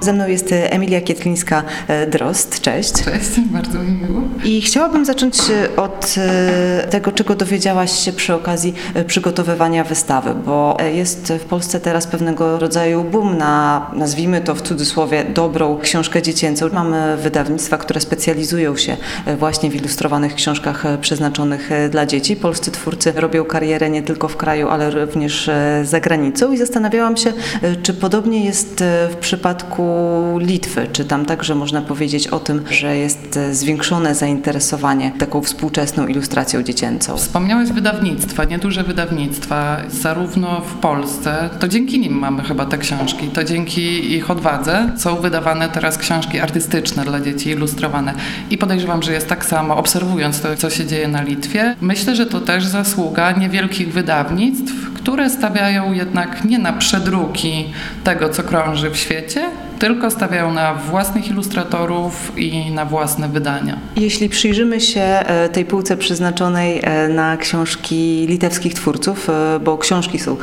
Ze 0.03 0.13
mną 0.13 0.27
jest 0.27 0.51
e, 0.51 0.71
Emilia 0.71 1.01
Kietlińska-Drost. 1.01 2.61
Cześć. 2.61 2.93
Cześć, 2.93 3.39
bardzo 3.39 3.79
mi 3.79 3.91
miło. 3.91 4.21
I 4.43 4.61
chciałabym 4.61 5.05
zacząć 5.05 5.37
e, 5.49 5.75
od 5.75 6.15
e, 6.17 6.87
tego, 6.89 7.11
czego 7.11 7.35
dowiedziałaś 7.35 7.91
się 8.05 8.13
przy 8.13 8.33
okazji 8.33 8.73
e, 8.93 9.05
przygotowywania 9.05 9.83
wystawy, 9.83 10.33
bo 10.45 10.77
e, 10.79 10.93
jest 10.93 11.33
w 11.39 11.45
Polsce 11.45 11.79
teraz 11.79 12.07
pewnego 12.07 12.59
rodzaju 12.59 13.03
boom 13.03 13.37
na, 13.37 13.87
nazwijmy 13.93 14.41
to 14.41 14.55
w 14.55 14.61
cudzysłowie, 14.61 15.25
dobrą 15.33 15.77
książkę 15.77 16.21
dziecięcą. 16.21 16.69
Mamy 16.73 17.17
wydawnictwa, 17.17 17.77
które 17.77 18.01
specjalizują 18.01 18.77
się 18.77 18.97
e, 19.25 19.35
właśnie 19.35 19.69
w 19.69 19.75
ilustrowanych 19.75 20.35
książkach 20.35 20.85
e, 20.85 20.97
przeznaczonych 20.97 21.71
e, 21.71 21.89
dla 21.89 22.05
dzieci. 22.05 22.35
Polscy 22.35 22.71
twórcy 22.71 23.11
robią 23.15 23.45
karierę 23.45 23.89
nie 23.89 24.01
tylko 24.01 24.27
w 24.27 24.37
kraju, 24.37 24.69
ale 24.69 24.89
również 24.91 25.49
e, 25.49 25.81
za 25.85 25.99
granicą 25.99 26.51
i 26.51 26.57
zastanawiałam 26.57 27.17
się, 27.17 27.33
e, 27.61 27.75
czy 27.75 27.93
podobnie 27.93 28.45
jest 28.45 28.81
e, 28.81 29.09
w 29.11 29.15
przypadku 29.15 29.92
Litwy, 30.39 30.87
czy 30.91 31.05
tam 31.05 31.25
także 31.25 31.55
można 31.55 31.81
powiedzieć 31.81 32.27
o 32.27 32.39
tym, 32.39 32.63
że 32.69 32.97
jest 32.97 33.37
e, 33.37 33.55
zwiększone 33.55 34.15
zainteresowanie 34.15 35.11
taką 35.19 35.41
współczesną 35.41 36.07
ilustracją 36.07 36.63
dziecięcą. 36.63 37.17
Wspomniałeś 37.17 37.71
wydawnictwa, 37.71 38.43
nieduże 38.43 38.83
wydawnictwa, 38.83 39.77
zarówno 39.89 40.61
w 40.61 40.73
Polsce, 40.73 41.49
to 41.59 41.67
dzięki 41.67 41.99
nim 41.99 42.13
mamy 42.13 42.43
chyba 42.43 42.65
te 42.65 42.77
książki, 42.77 43.27
to 43.27 43.43
dzięki 43.43 44.13
ich 44.13 44.31
odwadze 44.31 44.91
są 44.97 45.15
wydawane 45.15 45.69
teraz 45.69 45.97
książki 45.97 46.39
artystyczne 46.39 47.05
dla 47.05 47.21
dzieci, 47.21 47.49
ilustrowane. 47.49 48.13
I 48.49 48.57
podejrzewam, 48.57 49.03
że 49.03 49.13
jest 49.13 49.27
tak 49.27 49.45
samo, 49.45 49.77
obserwując 49.77 50.41
to, 50.41 50.55
co 50.55 50.69
się 50.69 50.85
dzieje 50.85 51.07
na 51.07 51.21
Litwie. 51.21 51.75
Myślę, 51.81 52.15
że 52.15 52.25
to 52.25 52.41
też 52.41 52.65
zasługa 52.65 53.31
niewielkich 53.31 53.93
wydawnictw, 53.93 54.93
które 54.93 55.29
stawiają 55.29 55.93
jednak 55.93 56.45
nie 56.45 56.59
na 56.59 56.73
przedruki 56.73 57.65
tego, 58.03 58.29
co 58.29 58.43
krąży 58.43 58.89
w 58.89 58.97
świecie, 58.97 59.49
tylko 59.83 60.11
stawiają 60.11 60.53
na 60.53 60.73
własnych 60.73 61.27
ilustratorów 61.27 62.37
i 62.37 62.71
na 62.71 62.85
własne 62.85 63.29
wydania. 63.29 63.77
Jeśli 63.95 64.29
przyjrzymy 64.29 64.81
się 64.81 65.01
e, 65.01 65.49
tej 65.49 65.65
półce 65.65 65.97
przeznaczonej 65.97 66.79
e, 66.83 67.07
na 67.07 67.37
książki 67.37 68.25
litewskich 68.27 68.73
twórców, 68.73 69.29
e, 69.29 69.59
bo 69.59 69.77
książki 69.77 70.19
są 70.19 70.37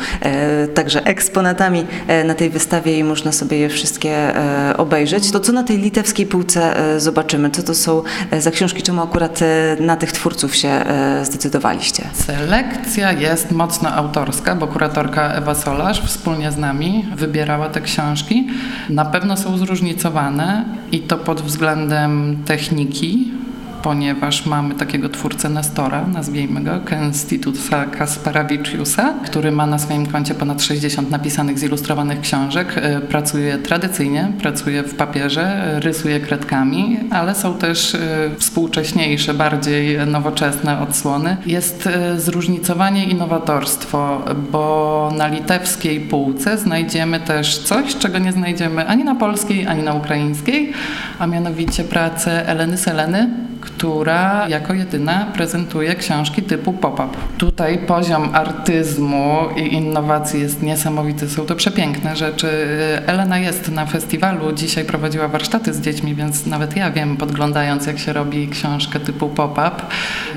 także 0.75 1.05
eksponatami 1.05 1.87
na 2.25 2.35
tej 2.35 2.51
wystawie 2.51 2.99
i 2.99 3.05
można 3.05 3.33
sobie 3.33 3.59
je 3.59 3.69
wszystkie 3.69 4.33
obejrzeć, 4.77 5.31
to 5.31 5.41
co 5.41 5.53
na 5.53 5.63
tej 5.63 5.79
litewskiej 5.79 6.27
półce 6.27 6.75
zobaczymy? 6.99 7.51
Co 7.51 7.63
to 7.63 7.75
są 7.75 8.03
za 8.39 8.51
książki? 8.51 8.83
Czemu 8.83 9.03
akurat 9.03 9.41
na 9.81 9.97
tych 9.97 10.13
twórców 10.13 10.57
się 10.57 10.85
zdecydowaliście? 11.23 12.05
Selekcja 12.13 13.13
jest 13.13 13.51
mocno 13.51 13.95
autorska, 13.95 14.55
bo 14.55 14.67
kuratorka 14.67 15.33
Ewa 15.33 15.55
Solarz 15.55 16.03
wspólnie 16.03 16.53
z 16.53 16.57
nami 16.57 17.07
wybierała 17.17 17.69
te 17.69 17.81
książki. 17.81 18.49
Na 18.91 19.05
pewno 19.05 19.30
są 19.37 19.59
zróżnicowane 19.59 20.65
i 20.93 21.01
to 21.01 21.19
pod 21.19 21.41
względem 21.43 22.37
techniki, 22.47 23.33
ponieważ 23.83 24.47
mamy 24.47 24.75
takiego 24.75 25.09
twórcę 25.09 25.49
Nestora, 25.49 26.07
nazwijmy 26.07 26.61
go, 26.61 26.81
Kenstitusa 26.85 27.85
Kasparawicziusa, 27.85 29.15
który 29.25 29.53
ma 29.53 29.67
na 29.67 29.79
swoim 29.79 30.07
koncie 30.07 30.35
ponad 30.35 30.63
60 30.63 31.11
napisanych, 31.11 31.59
zilustrowanych 31.59 32.21
książek. 32.21 32.73
E, 32.77 33.01
Pracuje 33.01 33.59
tradycyjnie, 33.59 34.33
pracuje 34.41 34.83
w 34.83 34.95
papierze, 34.95 35.77
rysuje 35.81 36.21
kredkami, 36.21 36.99
ale 37.11 37.35
są 37.35 37.55
też 37.55 37.95
e, 37.95 37.99
współcześniejsze, 38.39 39.35
bardziej 39.35 40.07
nowoczesne 40.07 40.81
odsłony. 40.81 41.37
Jest 41.47 41.87
e, 41.87 42.21
zróżnicowanie 42.21 43.05
i 43.05 43.15
nowatorstwo, 43.15 44.25
bo 44.53 45.13
na 45.17 45.29
litewskiej 45.29 46.01
półce 46.01 46.59
znajdziemy 46.59 47.21
też 47.21 47.59
coś, 47.59 47.97
czego 47.97 48.19
nie 48.19 48.33
znajdziemy 48.33 48.87
ani 48.87 49.05
na 49.05 49.15
polskiej, 49.15 49.67
ani 49.67 49.83
na 49.83 49.95
ukraińskiej, 49.95 50.73
a 51.19 51.27
mianowicie 51.27 51.85
pracę 51.85 52.49
Eleny 52.49 52.77
Seleny, 52.77 53.50
która 53.61 54.49
jako 54.49 54.75
jedyna 54.75 55.27
prezentuje 55.35 55.95
książki 55.95 56.43
typu 56.43 56.73
pop-up. 56.73 57.09
Tutaj 57.39 57.79
poziom 57.79 58.29
artyzmu 58.33 59.39
i 59.57 59.75
innowacji 59.75 60.41
jest 60.41 60.63
niesamowity. 60.63 61.29
Są 61.29 61.47
to 61.47 61.57
przepiękne 61.57 62.17
rzeczy. 62.17 62.49
Elena 63.07 63.39
jest 63.39 63.69
na 63.69 63.87
festiwalu, 63.87 64.53
dzisiaj 64.53 64.85
prowadziła 64.85 65.29
warsztaty 65.29 65.75
z 65.75 65.81
dziećmi, 65.81 66.15
więc 66.15 66.47
nawet 66.47 66.77
ja 66.77 66.91
wiem, 66.91 67.17
podglądając 67.17 67.87
jak 67.87 67.99
się 67.99 68.13
robi 68.13 68.49
książkę 68.49 69.01
typu 69.01 69.29
pop-up. 69.29 69.71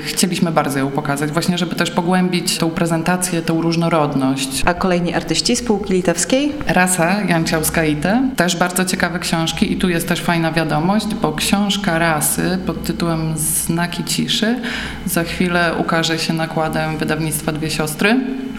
Chcieliśmy 0.04 0.50
bardzo 0.52 0.78
ją 0.78 0.90
pokazać, 0.90 1.30
właśnie 1.30 1.58
żeby 1.58 1.74
też 1.74 1.90
pogłębić 1.90 2.58
tą 2.58 2.70
prezentację, 2.70 3.42
tą 3.42 3.62
różnorodność. 3.62 4.62
A 4.66 4.74
kolejni 4.74 5.14
artyści 5.14 5.56
spółki 5.56 5.92
litewskiej? 5.92 6.52
Rasa 6.66 7.22
Janciauskaite, 7.22 8.28
też 8.36 8.56
bardzo 8.56 8.84
ciekawe 8.84 9.18
książki 9.18 9.72
i 9.72 9.76
tu 9.76 9.88
jest 9.88 10.08
też 10.08 10.20
fajna 10.20 10.52
wiadomość, 10.52 11.06
bo 11.22 11.32
książka 11.32 11.98
Rasy 11.98 12.58
pod 12.66 12.84
tytułem 12.84 13.13
Znaki 13.36 14.04
ciszy 14.04 14.60
za 15.06 15.24
chwilę 15.24 15.74
ukaże 15.78 16.18
się 16.18 16.32
nakładem 16.32 16.98
wydawnictwa 16.98 17.52
Dwie 17.52 17.70
Siostry. 17.70 18.16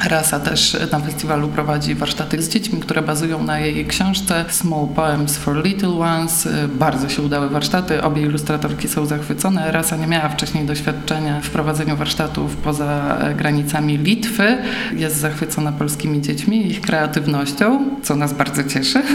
Rasa 0.09 0.39
też 0.39 0.77
na 0.91 0.99
festiwalu 0.99 1.47
prowadzi 1.47 1.95
warsztaty 1.95 2.41
z 2.41 2.49
dziećmi, 2.49 2.79
które 2.79 3.01
bazują 3.01 3.43
na 3.43 3.59
jej 3.59 3.85
książce 3.85 4.45
Small 4.49 4.87
Poems 4.95 5.37
for 5.37 5.63
Little 5.65 5.89
Ones. 5.89 6.47
Bardzo 6.67 7.09
się 7.09 7.21
udały 7.21 7.49
warsztaty, 7.49 8.03
obie 8.03 8.21
ilustratorki 8.21 8.87
są 8.87 9.05
zachwycone. 9.05 9.71
Rasa 9.71 9.95
nie 9.95 10.07
miała 10.07 10.29
wcześniej 10.29 10.65
doświadczenia 10.65 11.41
w 11.41 11.49
prowadzeniu 11.49 11.95
warsztatów 11.95 12.55
poza 12.55 13.17
granicami 13.37 13.97
Litwy. 13.97 14.57
Jest 14.93 15.15
zachwycona 15.15 15.71
polskimi 15.71 16.21
dziećmi, 16.21 16.67
ich 16.67 16.81
kreatywnością, 16.81 17.85
co 18.03 18.15
nas 18.15 18.33
bardzo 18.33 18.63
cieszy. 18.63 19.01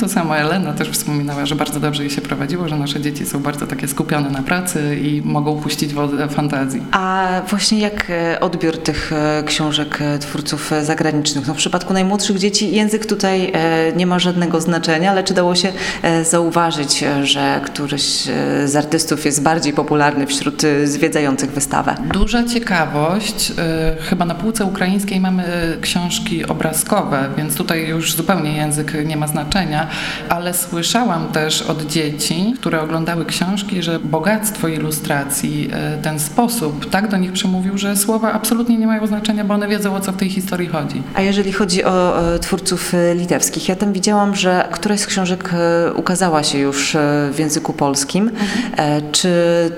To 0.00 0.08
samo 0.08 0.36
Elena 0.36 0.72
też 0.72 0.88
wspominała, 0.88 1.46
że 1.46 1.54
bardzo 1.54 1.80
dobrze 1.80 2.02
jej 2.02 2.10
się 2.10 2.20
prowadziło, 2.20 2.68
że 2.68 2.76
nasze 2.76 3.00
dzieci 3.00 3.26
są 3.26 3.40
bardzo 3.42 3.66
takie 3.66 3.88
skupione 3.88 4.30
na 4.30 4.42
pracy 4.42 4.98
i 5.02 5.22
mogą 5.24 5.60
puścić 5.60 5.94
wodę 5.94 6.28
fantazji. 6.28 6.82
A 6.92 7.26
właśnie 7.48 7.78
jak 7.78 8.10
e, 8.10 8.40
odbiór 8.40 8.78
tych 8.78 9.12
e, 9.12 9.42
książek 9.46 9.98
e, 10.00 10.18
twórców 10.18 10.70
zagranicznych? 10.82 11.46
No 11.46 11.54
w 11.54 11.56
przypadku 11.56 11.92
najmłodszych 11.92 12.38
dzieci 12.38 12.72
język 12.72 13.06
tutaj 13.06 13.52
nie 13.96 14.06
ma 14.06 14.18
żadnego 14.18 14.60
znaczenia, 14.60 15.10
ale 15.10 15.24
czy 15.24 15.34
dało 15.34 15.54
się 15.54 15.72
zauważyć, 16.22 17.04
że 17.22 17.60
któryś 17.64 18.02
z 18.64 18.76
artystów 18.76 19.24
jest 19.24 19.42
bardziej 19.42 19.72
popularny 19.72 20.26
wśród 20.26 20.62
zwiedzających 20.84 21.50
wystawę? 21.50 21.94
Duża 22.12 22.44
ciekawość. 22.44 23.52
Chyba 24.00 24.24
na 24.24 24.34
półce 24.34 24.64
ukraińskiej 24.64 25.20
mamy 25.20 25.44
książki 25.80 26.46
obrazkowe, 26.46 27.30
więc 27.36 27.56
tutaj 27.56 27.88
już 27.88 28.14
zupełnie 28.14 28.56
język 28.56 28.92
nie 29.06 29.16
ma 29.16 29.26
znaczenia, 29.26 29.85
ale 30.28 30.54
słyszałam 30.54 31.28
też 31.28 31.62
od 31.62 31.86
dzieci, 31.86 32.54
które 32.60 32.80
oglądały 32.80 33.24
książki, 33.24 33.82
że 33.82 34.00
bogactwo 34.00 34.68
ilustracji, 34.68 35.70
ten 36.02 36.20
sposób 36.20 36.90
tak 36.90 37.08
do 37.08 37.16
nich 37.16 37.32
przemówił, 37.32 37.78
że 37.78 37.96
słowa 37.96 38.32
absolutnie 38.32 38.78
nie 38.78 38.86
mają 38.86 39.06
znaczenia, 39.06 39.44
bo 39.44 39.54
one 39.54 39.68
wiedzą 39.68 39.96
o 39.96 40.00
co 40.00 40.12
w 40.12 40.16
tej 40.16 40.30
historii 40.30 40.68
chodzi. 40.68 41.02
A 41.14 41.20
jeżeli 41.22 41.52
chodzi 41.52 41.84
o 41.84 42.14
twórców 42.40 42.92
litewskich, 43.14 43.68
ja 43.68 43.76
tam 43.76 43.92
widziałam, 43.92 44.36
że 44.36 44.68
któraś 44.72 45.00
z 45.00 45.06
książek 45.06 45.50
ukazała 45.94 46.42
się 46.42 46.58
już 46.58 46.96
w 47.32 47.38
języku 47.38 47.72
polskim. 47.72 48.28
Mhm. 48.28 49.12
Czy 49.12 49.30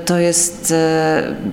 to 0.04 0.18
jest 0.18 0.74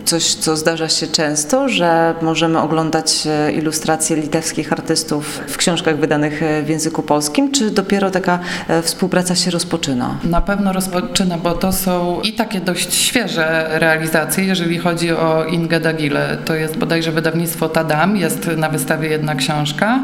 coś, 0.06 0.34
co 0.34 0.56
zdarza 0.56 0.90
się 0.90 1.08
często, 1.08 1.70
że 1.70 2.14
możemy 2.22 2.60
oglądać 2.60 3.28
ilustracje 3.56 4.16
litewskich 4.16 4.74
artystów 4.74 5.42
w 5.48 5.58
książkach 5.58 6.00
wydanych 6.00 6.42
w 6.66 6.70
języku 6.70 7.04
polskim, 7.04 7.52
czy 7.52 7.72
dopiero 7.72 8.12
taka 8.12 8.40
współpraca 8.82 9.36
się 9.36 9.52
rozpoczyna? 9.52 10.16
Na 10.24 10.42
pewno 10.42 10.74
rozpoczyna, 10.74 11.38
bo 11.38 11.52
to 11.52 11.72
są 11.72 12.22
i 12.22 12.34
takie 12.34 12.62
dość 12.62 12.94
świeże 12.94 13.68
realizacje, 13.72 14.44
jeżeli 14.44 14.78
chodzi 14.78 15.12
o 15.12 15.46
Ingę 15.46 15.80
Dagile. 15.80 16.38
To 16.46 16.56
jest 16.56 16.78
bodajże 16.78 17.12
wydawnictwo 17.12 17.70
Tadam, 17.70 18.18
jest 18.18 18.48
na 18.58 18.70
wystawie 18.70 19.10
jedna 19.10 19.36
książka, 19.36 20.00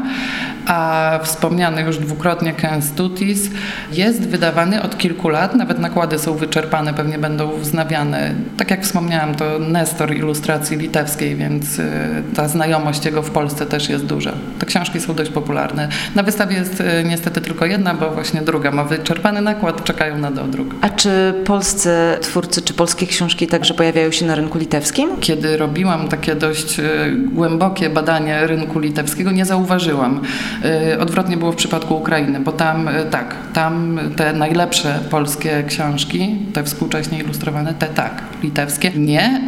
a 0.66 1.18
wspomniany 1.22 1.82
już 1.82 1.98
dwukrotnie 1.98 2.52
Ken 2.52 2.82
Stutis 2.82 3.50
jest 3.92 4.28
wydawany 4.28 4.82
od 4.82 4.98
kilku 4.98 5.28
lat, 5.28 5.54
nawet 5.54 5.78
nakłady 5.78 6.18
są 6.18 6.34
wyczerpane, 6.34 6.94
pewnie 6.94 7.18
będą 7.18 7.58
wznawiane. 7.58 8.34
Tak 8.56 8.70
jak 8.70 8.82
wspomniałam, 8.82 9.34
to 9.34 9.58
Nestor 9.58 10.14
ilustracji 10.16 10.76
litewskiej, 10.76 11.36
więc 11.36 11.78
y, 11.78 11.82
ta 12.36 12.48
znajomość 12.48 13.04
jego 13.04 13.22
w 13.22 13.30
Polsce 13.30 13.66
też 13.66 13.88
jest 13.88 14.04
duża. 14.04 14.32
Te 14.58 14.66
książki 14.66 15.00
są 15.00 15.14
dość 15.14 15.30
popularne. 15.30 15.88
Na 16.14 16.22
wystawie 16.22 16.56
jest 16.56 16.80
y, 16.80 16.84
niestety 17.04 17.40
tylko 17.40 17.66
jedna, 17.66 17.94
bo 17.94 18.10
właśnie 18.10 18.31
druga 18.40 18.70
ma 18.70 18.84
wyczerpany 18.84 19.40
nakład, 19.40 19.84
czekają 19.84 20.18
na 20.18 20.30
dodruk. 20.30 20.74
A 20.80 20.88
czy 20.88 21.34
polscy 21.44 21.90
twórcy, 22.20 22.62
czy 22.62 22.74
polskie 22.74 23.06
książki 23.06 23.46
także 23.46 23.74
pojawiają 23.74 24.10
się 24.10 24.26
na 24.26 24.34
rynku 24.34 24.58
litewskim? 24.58 25.10
Kiedy 25.20 25.56
robiłam 25.56 26.08
takie 26.08 26.34
dość 26.34 26.78
y, 26.78 26.82
głębokie 27.32 27.90
badanie 27.90 28.46
rynku 28.46 28.78
litewskiego, 28.78 29.30
nie 29.30 29.44
zauważyłam. 29.44 30.20
Odwrotnie 31.00 31.36
było 31.36 31.52
w 31.52 31.56
przypadku 31.56 31.96
Ukrainy, 31.96 32.40
bo 32.40 32.52
tam 32.52 32.88
tak, 33.10 33.34
tam 33.52 34.00
te 34.16 34.32
najlepsze 34.32 34.98
polskie 35.10 35.64
książki, 35.68 36.38
te 36.52 36.64
współcześnie 36.64 37.18
ilustrowane, 37.18 37.74
te 37.74 37.86
tak, 37.86 38.22
litewskie 38.42 38.90
nie, 38.96 39.40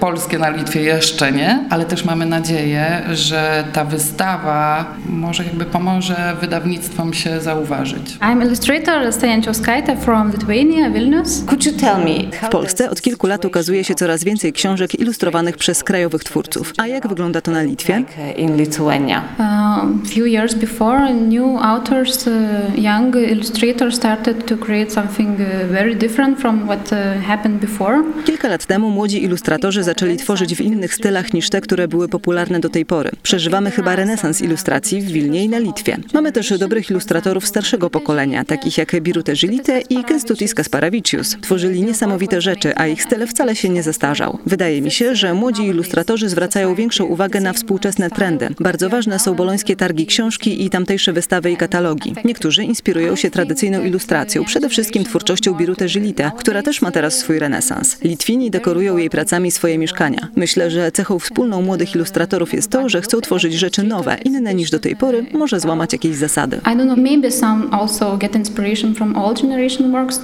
polskie 0.00 0.38
na 0.38 0.50
Litwie 0.50 0.82
jeszcze 0.82 1.32
nie, 1.32 1.64
ale 1.70 1.84
też 1.84 2.04
mamy 2.04 2.26
nadzieję, 2.26 3.02
że 3.12 3.64
ta 3.72 3.84
wystawa 3.84 4.84
może 5.06 5.44
jakby 5.44 5.64
pomoże 5.64 6.36
wydawnictwom 6.40 7.14
się 7.14 7.40
zauważyć. 7.40 8.16
I'm 8.24 8.42
illustrator 8.42 9.12
Stajančiauskaitė 9.12 9.96
from 9.96 10.30
Lithuania, 10.32 10.90
Vilnius. 10.90 11.42
Could 11.46 11.66
you 11.66 11.72
tell 11.72 11.98
me 12.04 12.30
w 12.46 12.48
Polsce 12.48 12.90
od 12.90 13.00
kilku 13.00 13.26
lat 13.26 13.44
ukazuje 13.44 13.84
się 13.84 13.94
coraz 13.94 14.24
więcej 14.24 14.52
książek 14.52 15.00
ilustrowanych 15.00 15.56
przez 15.56 15.84
krajowych 15.84 16.24
twórców. 16.24 16.72
A 16.76 16.86
jak 16.86 17.08
wygląda 17.08 17.40
to 17.40 17.50
na 17.50 17.62
Litwie? 17.62 18.04
In 18.36 18.56
Lithuania. 18.56 19.22
Uh, 19.38 20.08
few 20.08 20.26
years 20.26 20.54
before, 20.54 21.14
new 21.14 21.62
authors, 21.62 22.26
uh, 22.26 22.32
young 22.78 23.16
illustrators 23.16 23.96
started 23.96 24.46
to 24.46 24.56
create 24.56 24.92
something 24.92 25.40
uh, 25.40 25.72
very 25.72 25.96
different 25.96 26.40
from 26.40 26.64
what 26.64 26.92
uh, 26.92 27.24
happened 27.26 27.60
before. 27.60 28.02
Kilka 28.24 28.48
lat 28.48 28.66
temu 28.66 28.90
młodzi 28.90 29.24
ilustratorzy 29.24 29.82
zaczęli 29.82 30.16
tworzyć 30.16 30.54
w 30.54 30.60
innych 30.60 30.94
stylach 30.94 31.34
niż 31.34 31.50
te, 31.50 31.60
które 31.60 31.88
były 31.88 32.08
popularne 32.08 32.60
do 32.60 32.68
tej 32.68 32.86
pory. 32.86 33.10
Przeżywamy 33.22 33.70
chyba 33.70 33.96
renesans 33.96 34.42
ilustracji 34.42 35.00
w 35.00 35.06
Wilnie 35.06 35.44
i 35.44 35.48
na 35.48 35.58
Litwie. 35.58 35.96
Mamy 36.14 36.32
też 36.32 36.58
dobrych 36.58 36.90
ilustratorów 36.90 37.46
starszego 37.46 37.90
pokolenia, 37.90 38.13
takich 38.46 38.78
jak 38.78 39.02
Birute 39.02 39.36
Żilite 39.36 39.80
i 39.80 40.04
Kestutis 40.04 40.54
Kasparavicius. 40.54 41.36
Tworzyli 41.40 41.82
niesamowite 41.82 42.40
rzeczy, 42.40 42.76
a 42.76 42.86
ich 42.86 43.02
styl 43.02 43.26
wcale 43.26 43.56
się 43.56 43.68
nie 43.68 43.82
zestarzał. 43.82 44.38
Wydaje 44.46 44.82
mi 44.82 44.90
się, 44.90 45.16
że 45.16 45.34
młodzi 45.34 45.62
ilustratorzy 45.62 46.28
zwracają 46.28 46.74
większą 46.74 47.04
uwagę 47.04 47.40
na 47.40 47.52
współczesne 47.52 48.10
trendy. 48.10 48.48
Bardzo 48.60 48.88
ważne 48.88 49.18
są 49.18 49.34
bolońskie 49.34 49.76
targi 49.76 50.06
książki 50.06 50.64
i 50.64 50.70
tamtejsze 50.70 51.12
wystawy 51.12 51.50
i 51.50 51.56
katalogi. 51.56 52.14
Niektórzy 52.24 52.64
inspirują 52.64 53.16
się 53.16 53.30
tradycyjną 53.30 53.84
ilustracją, 53.84 54.44
przede 54.44 54.68
wszystkim 54.68 55.04
twórczością 55.04 55.54
Birute 55.54 55.88
Żilite, 55.88 56.30
która 56.38 56.62
też 56.62 56.82
ma 56.82 56.90
teraz 56.90 57.18
swój 57.18 57.38
renesans. 57.38 57.96
Litwini 58.02 58.50
dekorują 58.50 58.96
jej 58.96 59.10
pracami 59.10 59.50
swoje 59.50 59.78
mieszkania. 59.78 60.28
Myślę, 60.36 60.70
że 60.70 60.92
cechą 60.92 61.18
wspólną 61.18 61.62
młodych 61.62 61.94
ilustratorów 61.94 62.54
jest 62.54 62.70
to, 62.70 62.88
że 62.88 63.02
chcą 63.02 63.20
tworzyć 63.20 63.54
rzeczy 63.54 63.82
nowe, 63.82 64.16
inne 64.24 64.54
niż 64.54 64.70
do 64.70 64.78
tej 64.78 64.96
pory, 64.96 65.26
może 65.32 65.60
złamać 65.60 65.92
jakieś 65.92 66.16
zasady. 66.16 66.56
I 66.56 66.76
don't 66.76 66.84
know, 66.84 66.98
maybe 66.98 67.30
some 67.30 67.68
also 67.70 68.03
get 68.16 68.34
inspiration 68.34 68.94
from 68.94 69.16
old 69.16 69.36
generation 69.36 69.92
works. 69.92 70.20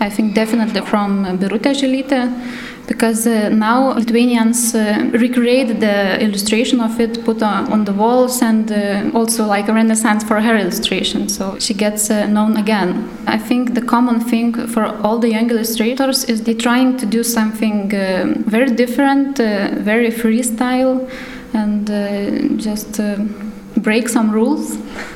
I 0.00 0.08
think 0.08 0.34
definitely 0.34 0.80
from 0.80 1.24
Birute 1.38 1.72
Želytė 1.80 2.20
because 2.90 3.24
uh, 3.24 3.48
now 3.50 3.92
Lithuanians 3.92 4.74
uh, 4.74 5.08
recreate 5.12 5.78
the 5.78 6.20
illustration 6.20 6.80
of 6.80 6.98
it, 6.98 7.24
put 7.24 7.40
on, 7.40 7.72
on 7.72 7.84
the 7.84 7.92
walls, 7.92 8.42
and 8.42 8.72
uh, 8.72 9.08
also 9.14 9.46
like 9.46 9.68
a 9.68 9.72
renaissance 9.72 10.24
for 10.24 10.40
her 10.40 10.56
illustration. 10.56 11.28
So 11.28 11.56
she 11.60 11.72
gets 11.72 12.10
uh, 12.10 12.26
known 12.26 12.56
again. 12.56 13.08
I 13.28 13.38
think 13.38 13.74
the 13.74 13.80
common 13.80 14.18
thing 14.18 14.66
for 14.66 14.86
all 15.04 15.20
the 15.20 15.28
young 15.28 15.48
illustrators 15.50 16.24
is 16.24 16.42
they're 16.42 16.64
trying 16.68 16.96
to 16.96 17.06
do 17.06 17.22
something 17.22 17.94
uh, 17.94 18.34
very 18.38 18.72
different, 18.74 19.38
uh, 19.38 19.68
very 19.78 20.10
freestyle, 20.10 21.08
and 21.54 21.86
just 22.60 23.00
break 23.82 24.10
some 24.10 24.32
rules, 24.32 24.60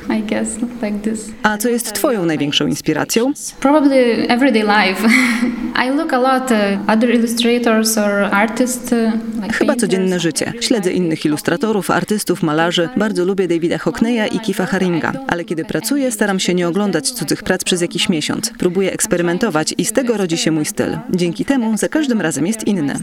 I 0.09 0.21
guess, 0.21 0.57
like 0.81 0.99
this. 1.01 1.31
A 1.43 1.57
co 1.57 1.69
jest 1.69 1.93
twoją 1.93 2.25
największą 2.25 2.67
inspiracją? 2.67 3.33
Probably 3.59 4.27
everyday 4.29 4.63
life. 4.63 5.07
I 5.85 5.89
look 5.89 6.13
a 6.13 6.19
lot 6.19 6.51
uh, 6.51 6.89
other 6.89 7.09
illustrators 7.09 7.97
or 7.97 8.11
artists. 8.31 8.91
Uh, 8.91 8.97
like 9.41 9.53
Chyba 9.53 9.75
codzienne 9.75 10.19
życie. 10.19 10.53
Śledzę 10.61 10.91
innych 10.91 11.25
ilustratorów, 11.25 11.91
artystów, 11.91 12.43
malarzy. 12.43 12.89
Bardzo 12.97 13.25
lubię 13.25 13.47
Davida 13.47 13.77
Hockneya 13.77 14.27
i 14.31 14.39
Kifa 14.39 14.65
Haringa. 14.65 15.13
Ale 15.27 15.43
kiedy 15.43 15.65
pracuję, 15.65 16.11
staram 16.11 16.39
się 16.39 16.53
nie 16.53 16.67
oglądać 16.67 17.11
cudzych 17.11 17.43
prac 17.43 17.63
przez 17.63 17.81
jakiś 17.81 18.09
miesiąc. 18.09 18.51
Próbuję 18.57 18.91
eksperymentować 18.91 19.73
i 19.77 19.85
z 19.85 19.91
tego 19.91 20.17
rodzi 20.17 20.37
się 20.37 20.51
mój 20.51 20.65
styl. 20.65 20.97
Dzięki 21.09 21.45
temu 21.45 21.77
za 21.77 21.89
każdym 21.89 22.21
razem 22.21 22.47
jest 22.47 22.67
inny. 22.67 22.93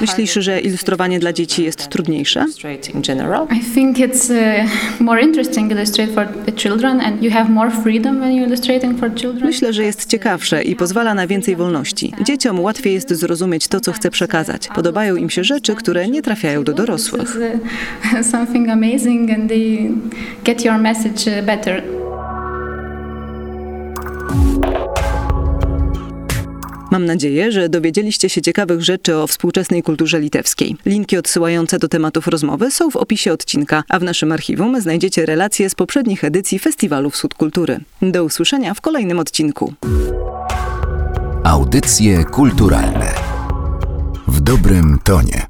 Myślisz, 0.00 0.32
że 0.32 0.60
ilustrowanie 0.60 1.18
dla 1.18 1.32
dzieci 1.38 1.64
jest 1.64 1.88
trudniejsze? 1.88 2.44
I 3.50 3.74
think 3.74 3.98
it's 3.98 4.30
uh, 4.30 5.00
more 5.00 5.22
interesting 5.22 5.72
illustrate 5.72 6.12
for 6.12 6.28
the 6.46 6.52
children 6.52 7.00
and 7.00 7.22
you 7.22 7.30
have 7.30 7.50
more 7.50 7.70
freedom 7.70 8.20
when 8.20 8.32
you 8.32 8.44
illustrating 8.46 8.98
for 8.98 9.14
children. 9.14 9.46
Myślę, 9.46 9.72
że 9.72 9.84
jest 9.84 10.06
ciekawsze 10.06 10.62
i 10.62 10.76
pozwala 10.76 11.14
na 11.14 11.26
więcej 11.26 11.56
wolności. 11.56 12.12
Dzieciom 12.24 12.60
łatwiej 12.60 12.94
jest 12.94 13.12
zrozumieć 13.12 13.68
to, 13.68 13.80
co 13.80 13.92
chcę 13.92 14.10
przekazać. 14.10 14.68
Podobają 14.68 15.16
im 15.16 15.30
się 15.30 15.44
rzeczy, 15.44 15.74
które 15.74 16.08
nie 16.08 16.22
trafiają 16.22 16.64
do 16.64 16.72
dorosłych. 16.72 17.36
Uh, 17.36 18.26
something 18.32 18.68
amazing 18.68 19.30
and 19.30 19.48
they 19.48 19.90
get 20.44 20.64
your 20.64 20.78
message 20.78 21.38
uh, 21.38 21.46
better. 21.46 22.07
Mam 26.98 27.06
nadzieję, 27.06 27.52
że 27.52 27.68
dowiedzieliście 27.68 28.28
się 28.28 28.42
ciekawych 28.42 28.82
rzeczy 28.82 29.16
o 29.16 29.26
współczesnej 29.26 29.82
kulturze 29.82 30.20
litewskiej. 30.20 30.76
Linki 30.86 31.16
odsyłające 31.16 31.78
do 31.78 31.88
tematów 31.88 32.26
rozmowy 32.26 32.70
są 32.70 32.90
w 32.90 32.96
opisie 32.96 33.32
odcinka, 33.32 33.84
a 33.88 33.98
w 33.98 34.02
naszym 34.02 34.32
archiwum 34.32 34.80
znajdziecie 34.80 35.26
relacje 35.26 35.70
z 35.70 35.74
poprzednich 35.74 36.24
edycji 36.24 36.58
Festiwalu 36.58 37.10
Wschód 37.10 37.34
Kultury. 37.34 37.80
Do 38.02 38.24
usłyszenia 38.24 38.74
w 38.74 38.80
kolejnym 38.80 39.18
odcinku. 39.18 39.74
Audycje 41.44 42.24
kulturalne 42.24 43.14
w 44.28 44.40
dobrym 44.40 44.98
tonie. 45.04 45.47